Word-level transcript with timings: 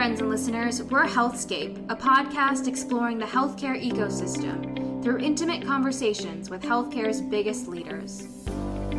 friends 0.00 0.22
and 0.22 0.30
listeners. 0.30 0.82
We're 0.84 1.04
Healthscape, 1.04 1.76
a 1.90 1.94
podcast 1.94 2.66
exploring 2.66 3.18
the 3.18 3.26
healthcare 3.26 3.78
ecosystem 3.78 5.02
through 5.02 5.18
intimate 5.18 5.62
conversations 5.62 6.48
with 6.48 6.62
healthcare's 6.62 7.20
biggest 7.20 7.68
leaders. 7.68 8.26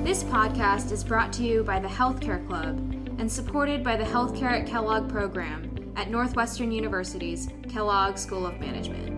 This 0.04 0.24
podcast 0.24 0.92
is 0.92 1.04
brought 1.04 1.34
to 1.34 1.44
you 1.44 1.64
by 1.64 1.80
the 1.80 1.88
Healthcare 1.88 2.46
Club 2.48 2.78
and 3.18 3.32
supported 3.32 3.84
by 3.84 3.96
the 3.96 4.04
Healthcare 4.04 4.62
at 4.62 4.68
Kellogg 4.68 5.10
program 5.10 5.92
at 5.96 6.12
Northwestern 6.12 6.72
University's 6.72 7.50
Kellogg 7.68 8.20
School 8.20 8.46
of 8.46 8.60
Management. 8.60 9.11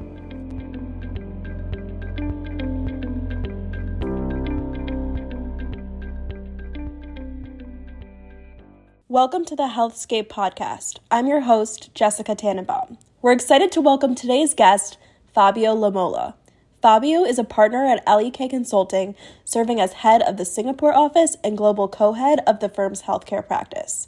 Welcome 9.13 9.45
to 9.45 9.55
the 9.55 9.67
Healthscape 9.67 10.27
podcast. 10.27 10.97
I'm 11.11 11.27
your 11.27 11.41
host, 11.41 11.93
Jessica 11.93 12.33
Tannenbaum. 12.33 12.97
We're 13.21 13.33
excited 13.33 13.71
to 13.73 13.79
welcome 13.79 14.15
today's 14.15 14.55
guest, 14.55 14.97
Fabio 15.35 15.73
La 15.75 15.91
Mola. 15.91 16.33
Fabio 16.81 17.23
is 17.23 17.37
a 17.37 17.43
partner 17.43 17.85
at 17.85 18.01
LEK 18.07 18.49
Consulting, 18.49 19.13
serving 19.45 19.79
as 19.79 19.93
head 19.93 20.23
of 20.23 20.37
the 20.37 20.45
Singapore 20.45 20.95
office 20.95 21.37
and 21.43 21.55
global 21.55 21.87
co 21.87 22.13
head 22.13 22.39
of 22.47 22.59
the 22.59 22.69
firm's 22.69 23.03
healthcare 23.03 23.47
practice. 23.47 24.07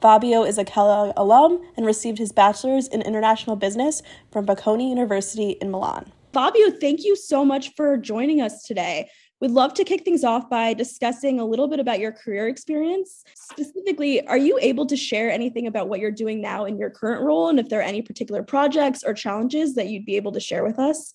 Fabio 0.00 0.42
is 0.42 0.58
a 0.58 0.64
Kellogg 0.64 1.12
alum 1.16 1.64
and 1.76 1.86
received 1.86 2.18
his 2.18 2.32
bachelor's 2.32 2.88
in 2.88 3.00
international 3.00 3.54
business 3.54 4.02
from 4.32 4.44
Bocconi 4.44 4.88
University 4.88 5.50
in 5.50 5.70
Milan. 5.70 6.10
Fabio, 6.32 6.72
thank 6.80 7.04
you 7.04 7.14
so 7.14 7.44
much 7.44 7.76
for 7.76 7.96
joining 7.96 8.40
us 8.40 8.64
today. 8.64 9.08
We'd 9.42 9.50
love 9.50 9.74
to 9.74 9.82
kick 9.82 10.04
things 10.04 10.22
off 10.22 10.48
by 10.48 10.72
discussing 10.72 11.40
a 11.40 11.44
little 11.44 11.66
bit 11.66 11.80
about 11.80 11.98
your 11.98 12.12
career 12.12 12.46
experience. 12.46 13.24
Specifically, 13.34 14.24
are 14.28 14.36
you 14.36 14.56
able 14.62 14.86
to 14.86 14.96
share 14.96 15.32
anything 15.32 15.66
about 15.66 15.88
what 15.88 15.98
you're 15.98 16.12
doing 16.12 16.40
now 16.40 16.64
in 16.64 16.78
your 16.78 16.90
current 16.90 17.22
role 17.22 17.48
and 17.48 17.58
if 17.58 17.68
there 17.68 17.80
are 17.80 17.90
any 17.94 18.02
particular 18.02 18.44
projects 18.44 19.02
or 19.02 19.12
challenges 19.14 19.74
that 19.74 19.88
you'd 19.88 20.06
be 20.06 20.14
able 20.14 20.30
to 20.30 20.38
share 20.38 20.62
with 20.62 20.78
us? 20.78 21.12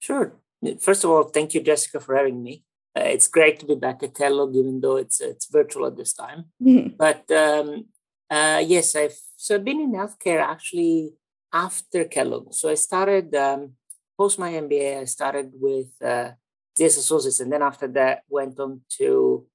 Sure. 0.00 0.34
First 0.80 1.04
of 1.04 1.10
all, 1.10 1.22
thank 1.22 1.54
you, 1.54 1.60
Jessica, 1.60 2.00
for 2.00 2.16
having 2.16 2.42
me. 2.42 2.64
Uh, 2.98 3.02
it's 3.04 3.28
great 3.28 3.60
to 3.60 3.66
be 3.66 3.76
back 3.76 4.02
at 4.02 4.12
Kellogg, 4.12 4.56
even 4.56 4.80
though 4.80 4.96
it's 4.96 5.20
it's 5.20 5.46
virtual 5.46 5.86
at 5.86 5.96
this 5.96 6.12
time. 6.12 6.46
Mm-hmm. 6.60 6.96
But 6.96 7.30
um, 7.30 7.84
uh, 8.28 8.60
yes, 8.66 8.96
I've 8.96 9.16
so 9.36 9.54
I've 9.54 9.64
been 9.64 9.80
in 9.80 9.92
healthcare 9.92 10.42
actually 10.42 11.12
after 11.52 12.02
Kellogg. 12.06 12.54
So 12.54 12.70
I 12.70 12.74
started 12.74 13.32
um, 13.36 13.74
post 14.18 14.36
my 14.36 14.50
MBA. 14.50 15.02
I 15.02 15.04
started 15.04 15.52
with 15.54 15.92
uh, 16.02 16.30
ZS 16.78 16.98
Associates, 16.98 17.40
and 17.40 17.52
then 17.52 17.62
after 17.62 17.88
that 17.88 18.22
went 18.28 18.58
on 18.60 18.80
to 18.98 19.46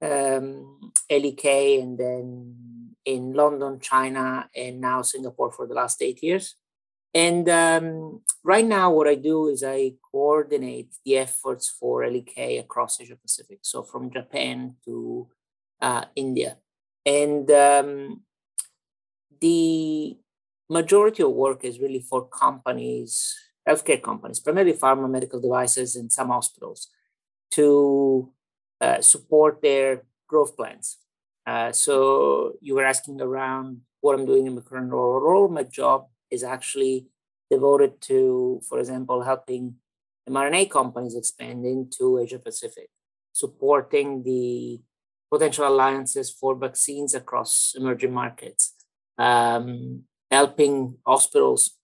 um, 0.00 0.92
LEK, 1.10 1.44
and 1.80 1.98
then 1.98 2.92
in 3.04 3.32
London, 3.32 3.78
China, 3.80 4.48
and 4.54 4.80
now 4.80 5.02
Singapore 5.02 5.52
for 5.52 5.66
the 5.66 5.74
last 5.74 6.02
eight 6.02 6.22
years. 6.22 6.56
And 7.14 7.48
um, 7.48 8.22
right 8.42 8.64
now, 8.64 8.90
what 8.90 9.06
I 9.06 9.16
do 9.16 9.48
is 9.48 9.62
I 9.62 9.92
coordinate 10.10 10.94
the 11.04 11.18
efforts 11.18 11.68
for 11.68 12.06
LEK 12.06 12.58
across 12.58 13.00
Asia 13.00 13.16
Pacific, 13.16 13.58
so 13.62 13.82
from 13.82 14.10
Japan 14.10 14.76
to 14.84 15.28
uh, 15.80 16.04
India. 16.16 16.56
And 17.04 17.50
um, 17.50 18.22
the 19.40 20.16
majority 20.70 21.22
of 21.22 21.32
work 21.32 21.64
is 21.64 21.80
really 21.80 22.00
for 22.00 22.26
companies 22.28 23.36
healthcare 23.68 24.02
companies, 24.02 24.40
primarily 24.40 24.72
pharma, 24.72 25.08
medical 25.08 25.40
devices, 25.40 25.96
and 25.96 26.10
some 26.10 26.28
hospitals, 26.28 26.88
to 27.52 28.32
uh, 28.80 29.00
support 29.00 29.62
their 29.62 30.02
growth 30.26 30.56
plans. 30.56 30.98
Uh, 31.46 31.72
so 31.72 32.54
you 32.60 32.74
were 32.74 32.84
asking 32.84 33.20
around 33.20 33.80
what 34.00 34.18
I'm 34.18 34.26
doing 34.26 34.46
in 34.46 34.54
my 34.54 34.60
current 34.60 34.90
role. 34.90 35.48
My 35.48 35.64
job 35.64 36.06
is 36.30 36.42
actually 36.42 37.06
devoted 37.50 38.00
to, 38.00 38.60
for 38.68 38.78
example, 38.78 39.22
helping 39.22 39.76
mRNA 40.28 40.70
companies 40.70 41.14
expand 41.16 41.66
into 41.66 42.18
Asia 42.18 42.38
Pacific, 42.38 42.88
supporting 43.32 44.22
the 44.22 44.80
potential 45.30 45.66
alliances 45.66 46.30
for 46.30 46.54
vaccines 46.54 47.14
across 47.14 47.74
emerging 47.76 48.12
markets, 48.12 48.74
um, 49.18 50.02
helping 50.30 50.96
hospitals 51.06 51.76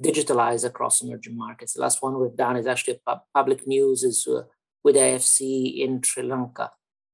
digitalize 0.00 0.64
across 0.64 1.02
emerging 1.02 1.36
markets. 1.36 1.74
The 1.74 1.82
last 1.82 2.02
one 2.02 2.18
we've 2.18 2.36
done 2.36 2.56
is 2.56 2.66
actually 2.66 3.00
public 3.34 3.66
news 3.66 4.02
is 4.02 4.26
uh, 4.26 4.42
with 4.82 4.96
AFC 4.96 5.78
in 5.80 6.02
Sri 6.02 6.22
Lanka. 6.22 6.70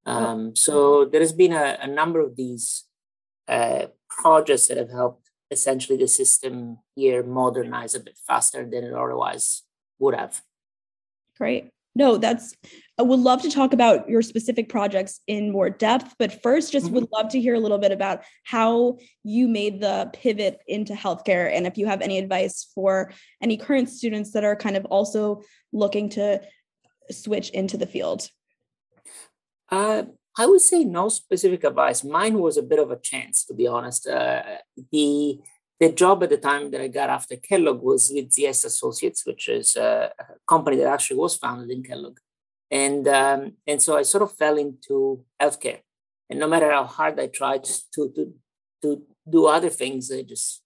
Oh. 0.07 0.13
Um, 0.13 0.57
so 0.57 1.05
there 1.05 1.21
has 1.21 1.33
been 1.33 1.53
a, 1.53 1.79
a 1.81 1.87
number 1.87 2.21
of 2.21 2.37
these 2.37 2.85
uh, 3.47 3.87
projects 4.09 4.69
that 4.69 4.79
have 4.79 4.91
helped 4.91 5.31
essentially 5.51 5.99
the 5.99 6.09
system 6.09 6.79
here 6.95 7.23
modernize 7.23 7.95
a 7.95 8.01
bit 8.01 8.19
faster 8.27 8.69
than 8.69 8.85
it 8.85 8.93
otherwise 8.93 9.63
would 9.99 10.15
have. 10.15 10.43
Great. 11.37 11.71
No, 11.95 12.17
that's 12.17 12.55
I 12.99 13.03
would 13.03 13.21
love 13.21 13.43
to 13.43 13.51
talk 13.51 13.73
about 13.73 14.09
your 14.09 14.23
specific 14.23 14.69
projects 14.69 15.21
in 15.29 15.53
more 15.53 15.71
depth, 15.71 16.17
but 16.19 16.43
first, 16.43 16.73
just 16.73 16.87
mm-hmm. 16.87 16.97
would 16.97 17.09
love 17.13 17.29
to 17.31 17.41
hear 17.41 17.55
a 17.55 17.61
little 17.61 17.79
bit 17.79 17.93
about 17.93 18.25
how 18.43 18.99
you 19.23 19.47
made 19.47 19.81
the 19.81 20.11
pivot 20.13 20.59
into 20.67 20.95
healthcare 20.95 21.49
and 21.53 21.65
if 21.65 21.79
you 21.79 21.87
have 21.87 22.01
any 22.01 22.19
advice 22.19 22.73
for 22.75 23.13
any 23.41 23.57
current 23.57 23.89
students 23.89 24.33
that 24.33 24.43
are 24.43 24.57
kind 24.57 24.77
of 24.77 24.85
also 24.87 25.43
looking 25.73 26.09
to 26.09 26.43
switch 27.09 27.51
into 27.51 27.77
the 27.77 27.87
field. 27.87 28.29
Uh, 29.71 30.03
I 30.37 30.47
would 30.47 30.61
say 30.61 30.83
no 30.83 31.09
specific 31.09 31.63
advice. 31.63 32.03
Mine 32.03 32.39
was 32.41 32.57
a 32.57 32.63
bit 32.63 32.81
of 32.81 32.91
a 32.91 32.99
chance, 32.99 33.45
to 33.45 33.55
be 33.55 33.69
honest. 33.69 34.09
Uh, 34.09 34.43
the 34.91 35.41
the 35.81 35.93
job 35.93 36.25
at 36.25 36.31
the 36.31 36.37
time 36.37 36.73
that 36.73 36.81
I 36.81 36.89
got 36.89 37.09
after 37.09 37.37
Kellogg 37.37 37.81
was 37.81 38.11
with 38.13 38.31
ZS 38.31 38.65
Associates, 38.65 39.25
which 39.25 39.49
is 39.49 39.77
a 39.77 40.11
company 40.49 40.77
that 40.79 40.89
actually 40.89 41.19
was 41.19 41.37
founded 41.37 41.71
in 41.71 41.85
Kellogg 41.85 42.19
and 42.71 43.09
um, 43.09 43.53
and 43.67 43.81
so 43.81 43.97
I 43.97 44.03
sort 44.03 44.23
of 44.23 44.37
fell 44.37 44.59
into 44.59 45.25
healthcare. 45.41 45.81
And 46.31 46.39
no 46.39 46.49
matter 46.49 46.71
how 46.71 46.85
hard 46.85 47.19
I 47.19 47.27
tried 47.29 47.65
to 47.65 48.09
to 48.15 48.35
to 48.83 49.03
do 49.29 49.47
other 49.47 49.71
things, 49.71 50.11
I 50.13 50.23
just 50.23 50.63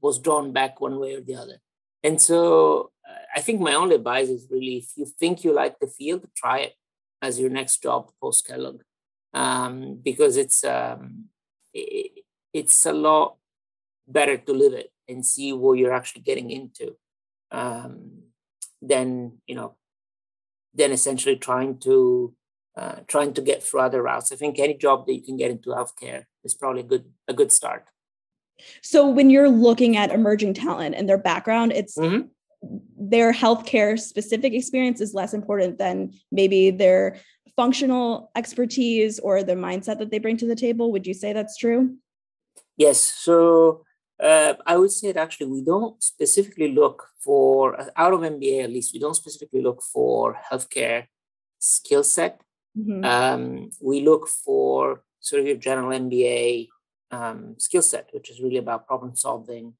was 0.00 0.18
drawn 0.18 0.52
back 0.52 0.80
one 0.80 0.98
way 0.98 1.14
or 1.14 1.20
the 1.20 1.36
other. 1.36 1.58
And 2.02 2.20
so 2.20 2.90
uh, 3.08 3.22
I 3.36 3.40
think 3.40 3.60
my 3.60 3.74
only 3.74 3.94
advice 3.96 4.28
is 4.28 4.48
really 4.50 4.78
if 4.78 4.90
you 4.96 5.06
think 5.06 5.44
you 5.44 5.52
like 5.52 5.78
the 5.78 5.86
field, 5.86 6.26
try 6.36 6.58
it 6.58 6.74
as 7.22 7.40
your 7.40 7.50
next 7.50 7.82
job 7.82 8.10
post 8.20 8.46
Kellogg, 8.46 8.82
um, 9.32 10.00
because 10.02 10.36
it's 10.36 10.64
um, 10.64 11.26
it, 11.72 12.24
it's 12.52 12.84
a 12.86 12.92
lot 12.92 13.36
better 14.06 14.36
to 14.36 14.52
live 14.52 14.74
it 14.74 14.90
and 15.08 15.24
see 15.24 15.52
what 15.52 15.78
you're 15.78 15.92
actually 15.92 16.22
getting 16.22 16.50
into 16.50 16.96
um, 17.50 18.24
than 18.82 19.38
you 19.46 19.54
know 19.54 19.76
then 20.74 20.92
essentially 20.92 21.36
trying 21.36 21.78
to 21.78 22.34
uh, 22.76 22.96
trying 23.06 23.32
to 23.34 23.40
get 23.40 23.62
through 23.62 23.80
other 23.80 24.02
routes. 24.02 24.32
I 24.32 24.36
think 24.36 24.58
any 24.58 24.74
job 24.74 25.06
that 25.06 25.14
you 25.14 25.22
can 25.22 25.36
get 25.36 25.50
into 25.50 25.70
healthcare 25.70 26.24
is 26.42 26.54
probably 26.54 26.80
a 26.80 26.84
good 26.84 27.04
a 27.28 27.32
good 27.32 27.52
start. 27.52 27.86
So 28.82 29.08
when 29.08 29.30
you're 29.30 29.48
looking 29.48 29.96
at 29.96 30.10
emerging 30.10 30.54
talent 30.54 30.94
and 30.94 31.08
their 31.08 31.18
background, 31.18 31.72
it's 31.72 31.96
mm-hmm. 31.96 32.28
their 32.98 33.32
healthcare 33.32 33.98
specific 33.98 34.54
experience 34.54 35.00
is 35.00 35.14
less 35.14 35.34
important 35.34 35.78
than 35.78 36.12
maybe 36.30 36.70
their 36.70 37.16
functional 37.56 38.30
expertise 38.34 39.18
or 39.20 39.42
the 39.42 39.54
mindset 39.54 39.98
that 39.98 40.10
they 40.10 40.18
bring 40.18 40.36
to 40.38 40.46
the 40.46 40.56
table. 40.56 40.90
Would 40.92 41.06
you 41.06 41.14
say 41.14 41.32
that's 41.32 41.56
true? 41.56 41.96
Yes. 42.76 43.00
So 43.00 43.84
uh, 44.24 44.54
I 44.66 44.76
would 44.76 44.90
say 44.90 45.12
that 45.12 45.20
actually 45.20 45.46
we 45.46 45.62
don't 45.62 46.02
specifically 46.02 46.72
look 46.72 47.08
for, 47.20 47.78
out 47.96 48.14
of 48.14 48.20
MBA 48.20 48.64
at 48.64 48.70
least, 48.70 48.94
we 48.94 49.00
don't 49.00 49.14
specifically 49.14 49.60
look 49.60 49.82
for 49.82 50.38
healthcare 50.50 51.06
skill 51.58 52.02
set. 52.02 52.40
Mm-hmm. 52.76 53.04
Um, 53.04 53.70
we 53.80 54.00
look 54.00 54.28
for 54.28 55.02
sort 55.20 55.40
of 55.40 55.46
your 55.46 55.56
general 55.56 55.98
MBA 55.98 56.68
um, 57.10 57.54
skill 57.58 57.82
set, 57.82 58.08
which 58.12 58.30
is 58.30 58.40
really 58.40 58.56
about 58.56 58.86
problem 58.86 59.14
solving, 59.14 59.74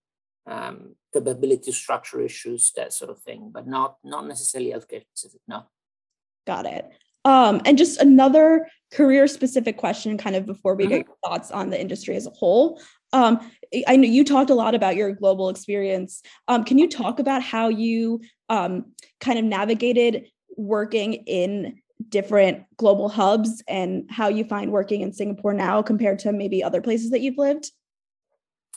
um, 0.46 0.94
capability 1.12 1.62
to 1.64 1.72
structure 1.72 2.20
issues, 2.20 2.72
that 2.76 2.92
sort 2.92 3.10
of 3.10 3.20
thing, 3.20 3.50
but 3.52 3.66
not 3.66 3.96
not 4.04 4.26
necessarily 4.26 4.72
healthcare 4.72 5.02
specific. 5.02 5.40
No. 5.48 5.64
Got 6.46 6.66
it. 6.66 6.90
Um, 7.24 7.62
and 7.64 7.78
just 7.78 8.00
another 8.00 8.68
career 8.92 9.26
specific 9.26 9.78
question, 9.78 10.18
kind 10.18 10.36
of 10.36 10.44
before 10.44 10.74
we 10.74 10.84
mm-hmm. 10.84 10.92
get 10.92 11.06
your 11.06 11.16
thoughts 11.24 11.50
on 11.50 11.70
the 11.70 11.80
industry 11.80 12.16
as 12.16 12.26
a 12.26 12.30
whole. 12.30 12.80
Um, 13.14 13.48
I 13.86 13.96
know 13.96 14.08
you 14.08 14.24
talked 14.24 14.50
a 14.50 14.54
lot 14.54 14.74
about 14.74 14.96
your 14.96 15.12
global 15.12 15.48
experience. 15.48 16.20
Um, 16.48 16.64
can 16.64 16.78
you 16.78 16.88
talk 16.88 17.20
about 17.20 17.42
how 17.42 17.68
you 17.68 18.20
um, 18.48 18.92
kind 19.20 19.38
of 19.38 19.44
navigated 19.44 20.26
working 20.56 21.14
in 21.14 21.80
different 22.08 22.64
global 22.76 23.08
hubs 23.08 23.62
and 23.68 24.04
how 24.10 24.28
you 24.28 24.44
find 24.44 24.72
working 24.72 25.00
in 25.00 25.12
Singapore 25.12 25.54
now 25.54 25.80
compared 25.80 26.18
to 26.18 26.32
maybe 26.32 26.62
other 26.62 26.82
places 26.82 27.10
that 27.12 27.20
you've 27.20 27.38
lived? 27.38 27.70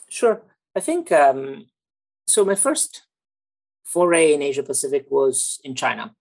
Sure. 0.07 0.44
I 0.75 0.80
think 0.80 1.12
um, 1.12 1.66
so. 2.28 2.45
My 2.45 2.56
first 2.56 3.07
foray 3.84 4.34
in 4.34 4.44
Asia 4.44 4.63
Pacific 4.63 5.07
was 5.10 5.60
in 5.63 5.74
China. 5.74 6.13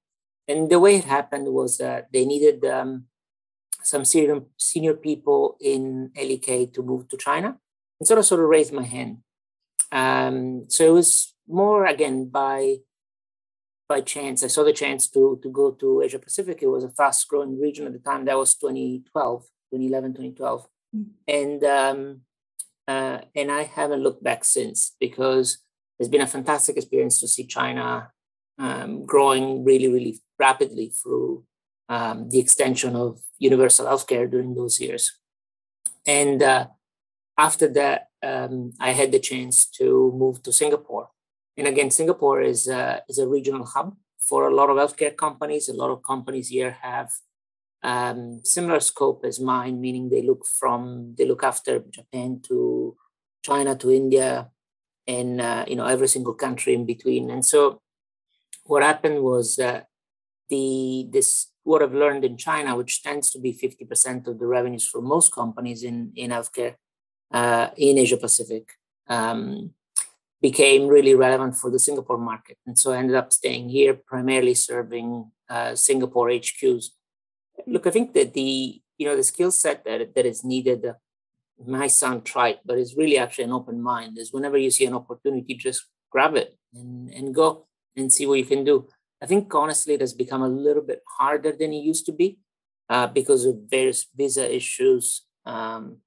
And 0.49 0.71
the 0.71 0.81
way 0.81 0.97
it 0.97 1.05
happened 1.05 1.49
was 1.49 1.79
that 1.79 2.09
they 2.13 2.25
needed 2.25 2.65
um, 2.65 3.05
some 3.83 4.05
senior, 4.05 4.43
senior 4.57 4.95
people 4.95 5.57
in 5.61 6.11
LEK 6.17 6.73
to 6.73 6.83
move 6.83 7.09
to 7.09 7.17
China 7.17 7.59
and 7.99 8.07
sort 8.07 8.19
of 8.19 8.27
sort 8.27 8.41
of 8.41 8.49
raised 8.49 8.73
my 8.73 8.85
hand. 8.85 9.19
um, 9.93 10.65
so 10.69 10.85
it 10.87 10.93
was 10.93 11.35
more 11.49 11.87
again 11.87 12.29
by 12.29 12.77
by 13.89 14.01
chance. 14.01 14.43
I 14.43 14.49
saw 14.49 14.65
the 14.65 14.73
chance 14.73 15.09
to 15.11 15.39
to 15.43 15.49
go 15.51 15.73
to 15.73 16.03
Asia 16.03 16.19
Pacific. 16.19 16.63
It 16.63 16.69
was 16.69 16.85
a 16.85 16.91
fast 16.91 17.29
growing 17.29 17.61
region 17.61 17.87
at 17.87 17.93
the 17.93 17.99
time. 17.99 18.25
That 18.25 18.37
was 18.37 18.55
2012, 18.55 19.43
2011, 19.73 20.11
2012, 20.13 20.67
mm-hmm. 20.95 21.11
and 21.29 21.65
um, 21.65 22.21
uh, 22.89 23.21
and 23.35 23.51
I 23.51 23.63
haven't 23.63 24.03
looked 24.03 24.23
back 24.23 24.45
since 24.45 24.95
because 25.01 25.59
it's 25.99 26.09
been 26.09 26.21
a 26.21 26.27
fantastic 26.27 26.77
experience 26.77 27.21
to 27.21 27.29
see 27.29 27.47
China 27.47 28.11
um, 28.59 29.05
growing 29.05 29.65
really, 29.65 29.89
really 29.89 30.21
rapidly 30.39 30.91
through 30.91 31.45
um, 31.89 32.29
the 32.31 32.39
extension 32.39 32.95
of 32.97 33.21
universal 33.39 33.87
healthcare 33.87 34.31
during 34.31 34.55
those 34.55 34.81
years. 34.81 35.19
And 36.07 36.43
uh, 36.43 36.69
after 37.39 37.69
that, 37.69 38.09
um, 38.23 38.73
I 38.81 38.93
had 38.93 39.13
the 39.13 39.19
chance 39.19 39.67
to 39.79 40.13
move 40.17 40.43
to 40.45 40.53
Singapore. 40.53 41.11
And 41.57 41.67
again, 41.67 41.91
Singapore 41.91 42.41
is, 42.41 42.69
uh, 42.69 43.01
is 43.09 43.19
a 43.19 43.29
regional 43.29 43.65
hub 43.65 43.97
for 44.19 44.49
a 44.49 44.55
lot 44.55 44.71
of 44.71 44.77
healthcare 44.77 45.17
companies. 45.17 45.69
A 45.69 45.75
lot 45.75 45.91
of 45.91 46.03
companies 46.03 46.49
here 46.49 46.77
have 46.83 47.11
um, 47.83 48.41
similar 48.43 48.81
scope 48.81 49.25
as 49.25 49.39
mine, 49.39 49.81
meaning 49.81 50.09
they 50.09 50.23
look 50.23 50.45
from 50.59 51.15
they 51.17 51.25
look 51.25 51.45
after 51.45 51.85
Japan 51.91 52.41
to 52.49 52.97
China 53.43 53.77
to 53.77 53.93
India, 53.93 54.51
and 55.07 55.41
uh, 55.41 55.65
you 55.69 55.77
know 55.77 55.87
every 55.87 56.09
single 56.09 56.35
country 56.35 56.75
in 56.75 56.85
between. 56.85 57.31
And 57.31 57.45
so, 57.45 57.81
what 58.65 58.83
happened 58.83 59.23
was 59.23 59.57
the 59.57 61.09
this 61.11 61.53
what 61.63 61.83
I've 61.83 61.95
learned 61.95 62.25
in 62.25 62.37
China, 62.37 62.77
which 62.77 63.03
tends 63.03 63.31
to 63.31 63.41
be 63.41 63.53
50% 63.53 64.29
of 64.29 64.39
the 64.39 64.47
revenues 64.47 64.87
for 64.87 65.03
most 65.03 65.33
companies 65.35 65.83
in, 65.83 66.13
in 66.15 66.31
healthcare 66.31 66.77
uh, 67.33 67.69
in 67.77 67.99
Asia 67.99 68.17
Pacific, 68.17 68.73
um, 69.09 69.71
became 70.41 70.87
really 70.87 71.15
relevant 71.15 71.57
for 71.57 71.71
the 71.71 71.79
Singapore 71.79 72.19
market. 72.19 72.59
And 72.67 72.79
so 72.79 72.93
I 72.93 72.99
ended 72.99 73.17
up 73.17 73.33
staying 73.33 73.69
here, 73.69 73.95
primarily 73.95 74.55
serving 74.55 75.31
uh, 75.49 75.75
Singapore 75.75 76.29
HQs. 76.29 76.87
Look, 77.67 77.87
I 77.87 77.91
think 77.91 78.13
that 78.15 78.35
the 78.35 78.81
you 78.99 79.07
know 79.07 79.17
the 79.17 79.23
skill 79.23 79.51
set 79.51 79.85
that, 79.85 80.15
that 80.15 80.27
is 80.27 80.45
needed 80.45 80.85
uh, 80.85 80.95
might 81.67 81.91
sound 81.91 82.25
trite, 82.25 82.61
but 82.65 82.79
it's 82.79 82.97
really 82.97 83.19
actually 83.19 83.45
an 83.45 83.53
open 83.53 83.83
mind. 83.83 84.19
Is 84.19 84.33
whenever 84.33 84.59
you 84.59 84.71
see 84.71 84.87
an 84.87 84.95
opportunity, 84.95 85.55
just 85.55 85.87
grab 86.11 86.37
it 86.37 86.57
and, 86.75 87.11
and 87.11 87.35
go 87.35 87.67
and 87.97 88.13
see 88.13 88.27
what 88.27 88.39
you 88.39 88.45
can 88.45 88.65
do. 88.65 88.89
I 89.23 89.27
think 89.27 89.55
honestly 89.55 89.95
it 89.95 90.01
has 90.01 90.13
become 90.13 90.43
a 90.43 90.49
little 90.49 90.83
bit 90.83 91.03
harder 91.19 91.53
than 91.53 91.73
it 91.73 91.83
used 91.83 92.07
to 92.07 92.13
be 92.13 92.39
uh, 92.89 93.07
because 93.07 93.45
of 93.47 93.57
various 93.69 94.07
visa 94.15 94.55
issues. 94.55 95.23
Um, 95.45 95.99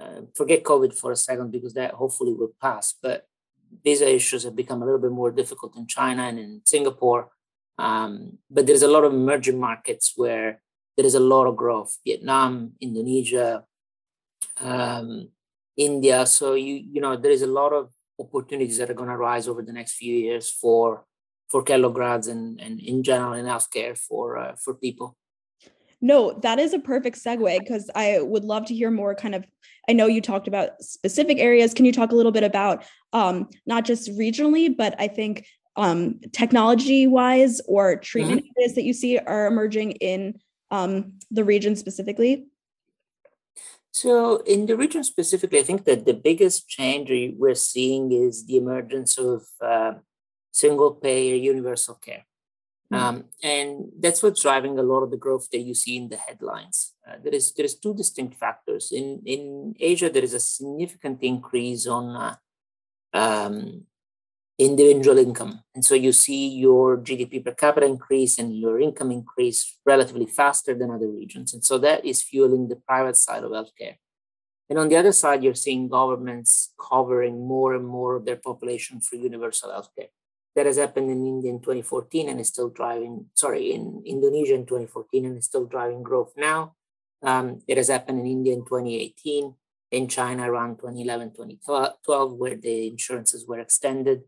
uh, 0.00 0.22
forget 0.34 0.62
COVID 0.64 0.94
for 0.94 1.12
a 1.12 1.16
second 1.16 1.50
because 1.50 1.74
that 1.74 1.92
hopefully 1.94 2.32
will 2.32 2.52
pass. 2.60 2.94
But 3.02 3.26
visa 3.84 4.08
issues 4.12 4.44
have 4.44 4.56
become 4.56 4.82
a 4.82 4.84
little 4.84 5.00
bit 5.00 5.10
more 5.12 5.30
difficult 5.30 5.76
in 5.76 5.86
China 5.86 6.24
and 6.24 6.38
in 6.38 6.60
Singapore. 6.64 7.30
Um, 7.78 8.38
but 8.50 8.66
there's 8.66 8.82
a 8.82 8.88
lot 8.88 9.04
of 9.04 9.12
emerging 9.12 9.58
markets 9.58 10.12
where 10.16 10.62
there 10.96 11.06
is 11.06 11.14
a 11.14 11.20
lot 11.20 11.46
of 11.46 11.56
growth: 11.56 11.98
Vietnam, 12.04 12.72
Indonesia, 12.80 13.64
um, 14.60 15.28
India. 15.76 16.26
So 16.26 16.54
you 16.54 16.74
you 16.74 17.00
know 17.00 17.16
there 17.16 17.32
is 17.32 17.42
a 17.42 17.46
lot 17.46 17.72
of 17.72 17.90
opportunities 18.18 18.78
that 18.78 18.90
are 18.90 18.94
going 18.94 19.10
to 19.10 19.16
rise 19.16 19.46
over 19.46 19.62
the 19.62 19.72
next 19.72 19.94
few 19.94 20.14
years 20.14 20.50
for 20.50 21.04
for 21.48 21.62
Kellogg 21.62 21.94
grads 21.94 22.26
and, 22.26 22.60
and 22.60 22.80
in 22.80 23.02
general 23.02 23.34
in 23.34 23.44
healthcare 23.46 23.96
for 23.96 24.38
uh, 24.38 24.56
for 24.56 24.74
people. 24.74 25.16
No, 26.00 26.38
that 26.42 26.58
is 26.58 26.74
a 26.74 26.78
perfect 26.78 27.22
segue 27.22 27.58
because 27.60 27.90
I 27.94 28.20
would 28.20 28.44
love 28.44 28.66
to 28.66 28.74
hear 28.74 28.90
more 28.90 29.14
kind 29.14 29.34
of 29.34 29.44
I 29.88 29.92
know 29.92 30.06
you 30.06 30.20
talked 30.20 30.48
about 30.48 30.82
specific 30.82 31.38
areas. 31.38 31.72
Can 31.72 31.84
you 31.84 31.92
talk 31.92 32.10
a 32.10 32.16
little 32.16 32.32
bit 32.32 32.42
about 32.42 32.84
um, 33.12 33.48
not 33.66 33.84
just 33.84 34.10
regionally, 34.10 34.74
but 34.74 34.94
I 34.98 35.08
think 35.08 35.46
um, 35.76 36.20
technology 36.32 37.06
wise 37.06 37.60
or 37.68 37.96
treatment 37.96 38.40
mm-hmm. 38.40 38.60
areas 38.60 38.74
that 38.74 38.84
you 38.84 38.92
see 38.92 39.18
are 39.18 39.46
emerging 39.46 39.92
in 39.92 40.40
um, 40.70 41.12
the 41.30 41.44
region 41.44 41.76
specifically? 41.76 42.46
So, 43.92 44.38
in 44.38 44.66
the 44.66 44.76
region 44.76 45.04
specifically, 45.04 45.58
I 45.58 45.62
think 45.62 45.84
that 45.84 46.04
the 46.04 46.12
biggest 46.12 46.68
change 46.68 47.10
we're 47.38 47.54
seeing 47.54 48.12
is 48.12 48.44
the 48.44 48.58
emergence 48.58 49.16
of 49.16 49.46
uh, 49.60 49.92
single 50.52 50.92
payer 50.92 51.36
universal 51.36 51.94
care. 51.94 52.26
Mm-hmm. 52.92 53.04
Um, 53.04 53.24
and 53.42 53.86
that's 53.98 54.22
what's 54.22 54.42
driving 54.42 54.78
a 54.78 54.82
lot 54.82 55.02
of 55.02 55.10
the 55.10 55.16
growth 55.16 55.50
that 55.50 55.58
you 55.58 55.74
see 55.74 55.96
in 55.96 56.08
the 56.08 56.16
headlines. 56.16 56.94
Uh, 57.06 57.16
there 57.22 57.34
is 57.34 57.52
there 57.54 57.64
is 57.64 57.74
two 57.74 57.94
distinct 57.94 58.36
factors. 58.36 58.92
In 58.92 59.22
in 59.26 59.74
Asia, 59.80 60.08
there 60.08 60.22
is 60.22 60.34
a 60.34 60.40
significant 60.40 61.18
increase 61.22 61.86
on 61.88 62.14
uh, 62.14 62.36
um, 63.12 63.86
individual 64.56 65.18
income, 65.18 65.64
and 65.74 65.84
so 65.84 65.96
you 65.96 66.12
see 66.12 66.48
your 66.48 66.96
GDP 66.98 67.44
per 67.44 67.54
capita 67.54 67.86
increase 67.86 68.38
and 68.38 68.56
your 68.56 68.80
income 68.80 69.10
increase 69.10 69.78
relatively 69.84 70.26
faster 70.26 70.72
than 70.72 70.92
other 70.92 71.10
regions, 71.10 71.54
and 71.54 71.64
so 71.64 71.78
that 71.78 72.04
is 72.04 72.22
fueling 72.22 72.68
the 72.68 72.76
private 72.76 73.16
side 73.16 73.42
of 73.42 73.50
healthcare. 73.50 73.96
And 74.68 74.78
on 74.78 74.88
the 74.88 74.96
other 74.96 75.12
side, 75.12 75.44
you're 75.44 75.54
seeing 75.54 75.88
governments 75.88 76.72
covering 76.76 77.46
more 77.46 77.74
and 77.74 77.86
more 77.86 78.16
of 78.16 78.24
their 78.24 78.36
population 78.36 79.00
for 79.00 79.14
universal 79.14 79.70
healthcare 79.70 80.10
that 80.56 80.66
has 80.66 80.78
happened 80.78 81.10
in 81.10 81.26
India 81.26 81.50
in 81.50 81.60
2014 81.60 82.30
and 82.30 82.40
is 82.40 82.48
still 82.48 82.70
driving, 82.70 83.26
sorry, 83.34 83.72
in 83.72 84.02
Indonesia 84.06 84.54
in 84.54 84.64
2014 84.64 85.26
and 85.26 85.38
is 85.38 85.44
still 85.44 85.66
driving 85.66 86.02
growth 86.02 86.32
now. 86.36 86.74
Um, 87.22 87.60
it 87.68 87.76
has 87.76 87.88
happened 87.88 88.20
in 88.20 88.26
India 88.26 88.54
in 88.54 88.64
2018, 88.64 89.54
in 89.92 90.08
China 90.08 90.50
around 90.50 90.78
2011, 90.78 91.32
2012, 91.36 92.32
where 92.32 92.56
the 92.56 92.88
insurances 92.88 93.46
were 93.46 93.60
extended, 93.60 94.22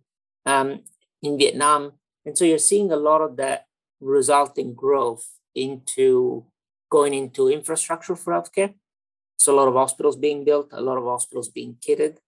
um, 0.44 0.80
in 1.22 1.38
Vietnam. 1.38 1.92
And 2.26 2.36
so 2.36 2.44
you're 2.44 2.58
seeing 2.58 2.92
a 2.92 2.96
lot 2.96 3.22
of 3.22 3.38
that 3.38 3.64
resulting 4.00 4.74
growth 4.74 5.26
into 5.54 6.44
going 6.90 7.14
into 7.14 7.48
infrastructure 7.48 8.16
for 8.16 8.34
healthcare. 8.34 8.74
So 9.38 9.54
a 9.54 9.56
lot 9.56 9.68
of 9.68 9.74
hospitals 9.74 10.16
being 10.16 10.44
built, 10.44 10.68
a 10.72 10.82
lot 10.82 10.98
of 10.98 11.04
hospitals 11.04 11.48
being 11.48 11.76
kitted, 11.80 12.18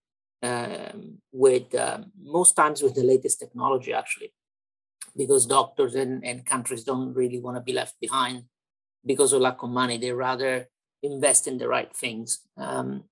um, 0.43 1.17
with 1.31 1.73
um, 1.75 2.11
most 2.21 2.53
times 2.55 2.81
with 2.81 2.95
the 2.95 3.03
latest 3.03 3.39
technology 3.39 3.93
actually 3.93 4.33
because 5.15 5.45
doctors 5.45 5.95
and, 5.95 6.25
and 6.25 6.45
countries 6.45 6.83
don't 6.83 7.13
really 7.13 7.39
want 7.39 7.57
to 7.57 7.61
be 7.61 7.73
left 7.73 7.99
behind 7.99 8.43
because 9.05 9.33
of 9.33 9.41
lack 9.41 9.61
of 9.61 9.69
money. 9.69 9.97
They 9.97 10.11
rather 10.11 10.69
invest 11.03 11.47
in 11.47 11.57
the 11.57 11.67
right 11.67 11.93
things. 11.95 12.41
Um, 12.57 13.05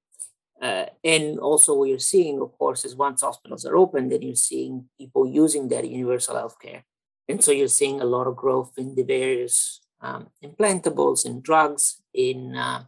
uh, 0.62 0.86
and 1.04 1.40
also 1.40 1.74
what 1.74 1.90
you're 1.90 2.00
seeing 2.00 2.42
of 2.42 2.52
course 2.58 2.84
is 2.84 2.96
once 2.96 3.22
hospitals 3.22 3.66
are 3.66 3.78
open 3.78 4.10
then 4.10 4.22
you're 4.22 4.36
seeing 4.36 4.90
people 4.98 5.26
using 5.26 5.70
that 5.70 5.90
universal 5.90 6.36
healthcare. 6.36 6.84
And 7.28 7.44
so 7.44 7.52
you're 7.52 7.68
seeing 7.68 8.02
a 8.02 8.06
lot 8.06 8.28
of 8.28 8.36
growth 8.36 8.74
in 8.78 8.96
the 8.96 9.04
various 9.04 9.82
um, 10.02 10.28
implantables 10.44 11.26
in 11.26 11.42
drugs 11.42 12.02
in 12.14 12.56
uh, 12.56 12.84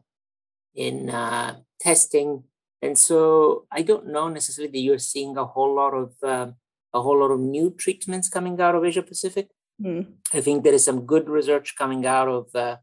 in 0.73 1.09
uh, 1.09 1.57
testing 1.79 2.43
and 2.81 2.97
so 2.97 3.67
I 3.71 3.83
don't 3.83 4.07
know 4.07 4.27
necessarily 4.29 4.71
that 4.71 4.79
you're 4.79 4.97
seeing 4.97 5.37
a 5.37 5.45
whole 5.45 5.75
lot 5.75 5.93
of 5.93 6.13
um, 6.23 6.55
a 6.93 7.01
whole 7.01 7.19
lot 7.19 7.31
of 7.31 7.39
new 7.39 7.71
treatments 7.71 8.29
coming 8.29 8.59
out 8.59 8.75
of 8.75 8.83
Asia 8.83 9.03
Pacific. 9.03 9.49
Mm. 9.81 10.13
I 10.33 10.41
think 10.41 10.63
there 10.63 10.73
is 10.73 10.83
some 10.83 11.05
good 11.05 11.29
research 11.29 11.75
coming 11.77 12.05
out 12.05 12.27
of 12.27 12.47
uh, 12.55 12.77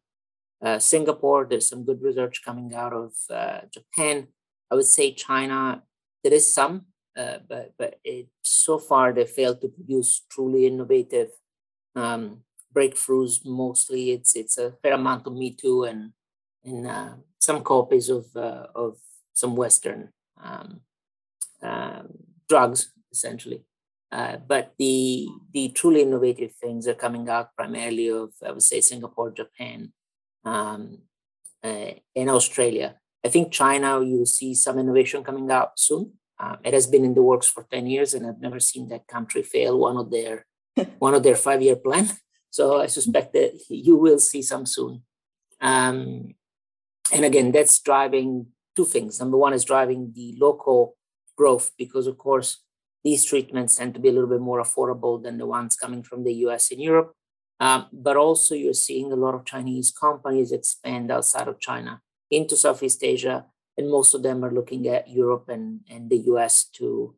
uh, 0.63 0.79
Singapore. 0.79 1.47
There's 1.47 1.69
some 1.69 1.85
good 1.85 2.01
research 2.03 2.43
coming 2.45 2.75
out 2.75 2.93
of 2.93 3.13
uh, 3.31 3.61
Japan. 3.73 4.29
I 4.71 4.75
would 4.75 4.87
say 4.87 5.13
China. 5.13 5.83
There 6.23 6.35
is 6.35 6.53
some, 6.53 6.87
uh, 7.17 7.39
but 7.49 7.75
but 7.79 7.99
it, 8.05 8.29
so 8.43 8.79
far 8.79 9.13
they 9.13 9.25
failed 9.25 9.61
to 9.61 9.69
produce 9.69 10.25
truly 10.31 10.67
innovative 10.67 11.31
um, 11.95 12.43
breakthroughs. 12.75 13.45
Mostly, 13.45 14.13
it's 14.13 14.37
it's 14.37 14.59
a 14.59 14.73
fair 14.83 14.95
amount 14.95 15.27
of 15.27 15.35
Me 15.35 15.51
Too 15.55 15.85
and 15.85 16.13
and 16.65 16.87
uh, 16.87 17.15
some 17.39 17.63
copies 17.63 18.09
of 18.09 18.27
uh, 18.37 18.67
of 18.75 18.97
some 19.39 19.55
Western 19.55 20.09
um, 20.43 20.81
um, 21.63 22.09
drugs, 22.49 22.93
essentially. 23.13 23.63
Uh, 24.11 24.37
but 24.53 24.75
the 24.79 25.29
the 25.53 25.69
truly 25.69 26.03
innovative 26.03 26.53
things 26.55 26.89
are 26.89 27.03
coming 27.05 27.29
out 27.29 27.55
primarily 27.55 28.09
of 28.09 28.31
I 28.45 28.51
would 28.53 28.63
say 28.63 28.81
Singapore, 28.81 29.31
Japan, 29.31 29.93
um, 30.45 30.81
uh, 31.63 31.93
and 32.17 32.31
Australia. 32.31 32.97
I 33.25 33.29
think 33.29 33.53
China 33.53 34.03
you 34.03 34.25
see 34.27 34.55
some 34.55 34.79
innovation 34.79 35.23
coming 35.23 35.51
out 35.51 35.79
soon. 35.79 36.13
Uh, 36.41 36.57
it 36.65 36.73
has 36.73 36.87
been 36.87 37.05
in 37.05 37.15
the 37.15 37.23
works 37.23 37.49
for 37.49 37.67
ten 37.71 37.87
years, 37.87 38.15
and 38.15 38.27
I've 38.27 38.41
never 38.41 38.61
seen 38.61 38.89
that 38.89 39.07
country 39.07 39.43
fail 39.43 39.79
one 39.79 39.99
of 39.99 40.11
their 40.11 40.47
one 40.99 41.15
of 41.15 41.23
their 41.23 41.37
five 41.37 41.63
year 41.63 41.77
plan. 41.77 42.09
So 42.51 42.81
I 42.81 42.87
suspect 42.87 43.35
that 43.35 43.51
you 43.69 43.95
will 43.97 44.19
see 44.19 44.43
some 44.43 44.65
soon. 44.65 45.03
Um, 45.61 46.35
and 47.13 47.25
again, 47.25 47.53
that's 47.53 47.79
driving 47.81 48.47
two 48.79 48.85
things. 48.85 49.19
Number 49.19 49.37
one 49.37 49.55
is 49.55 49.65
driving 49.65 50.13
the 50.15 50.37
local 50.39 50.95
growth 51.37 51.73
because, 51.77 52.07
of 52.07 52.17
course, 52.17 52.63
these 53.03 53.25
treatments 53.25 53.75
tend 53.75 53.93
to 53.95 54.01
be 54.01 54.09
a 54.09 54.13
little 54.13 54.29
bit 54.35 54.41
more 54.41 54.63
affordable 54.63 55.21
than 55.21 55.37
the 55.39 55.47
ones 55.47 55.75
coming 55.75 56.05
from 56.05 56.23
the 56.23 56.35
US 56.47 56.71
and 56.71 56.81
Europe. 56.81 57.11
Um, 57.59 57.87
but 57.93 58.17
also, 58.17 58.55
you're 58.55 58.87
seeing 58.89 59.11
a 59.11 59.23
lot 59.25 59.35
of 59.35 59.45
Chinese 59.45 59.91
companies 59.91 60.53
expand 60.53 61.11
outside 61.11 61.49
of 61.49 61.59
China 61.59 62.03
into 62.31 62.55
Southeast 62.57 63.03
Asia, 63.03 63.47
and 63.77 63.91
most 63.91 64.15
of 64.15 64.23
them 64.23 64.45
are 64.45 64.57
looking 64.59 64.87
at 64.87 65.11
Europe 65.11 65.47
and, 65.49 65.81
and 65.91 66.09
the 66.09 66.21
US 66.33 66.55
to, 66.77 67.17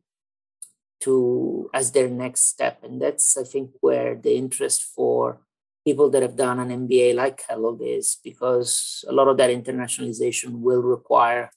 to 1.01 1.69
as 1.75 1.91
their 1.91 2.09
next 2.09 2.47
step. 2.53 2.83
And 2.83 2.99
that's, 2.99 3.37
I 3.37 3.43
think, 3.43 3.69
where 3.81 4.15
the 4.15 4.35
interest 4.35 4.81
for 4.95 5.41
people 5.85 6.09
that 6.09 6.21
have 6.21 6.35
done 6.35 6.59
an 6.59 6.87
MBA 6.87 7.15
like 7.15 7.45
Kellogg 7.47 7.81
is, 7.81 8.17
because 8.23 9.03
a 9.07 9.11
lot 9.11 9.27
of 9.27 9.37
that 9.37 9.49
internationalization 9.49 10.59
will 10.59 10.81
require 10.81 11.49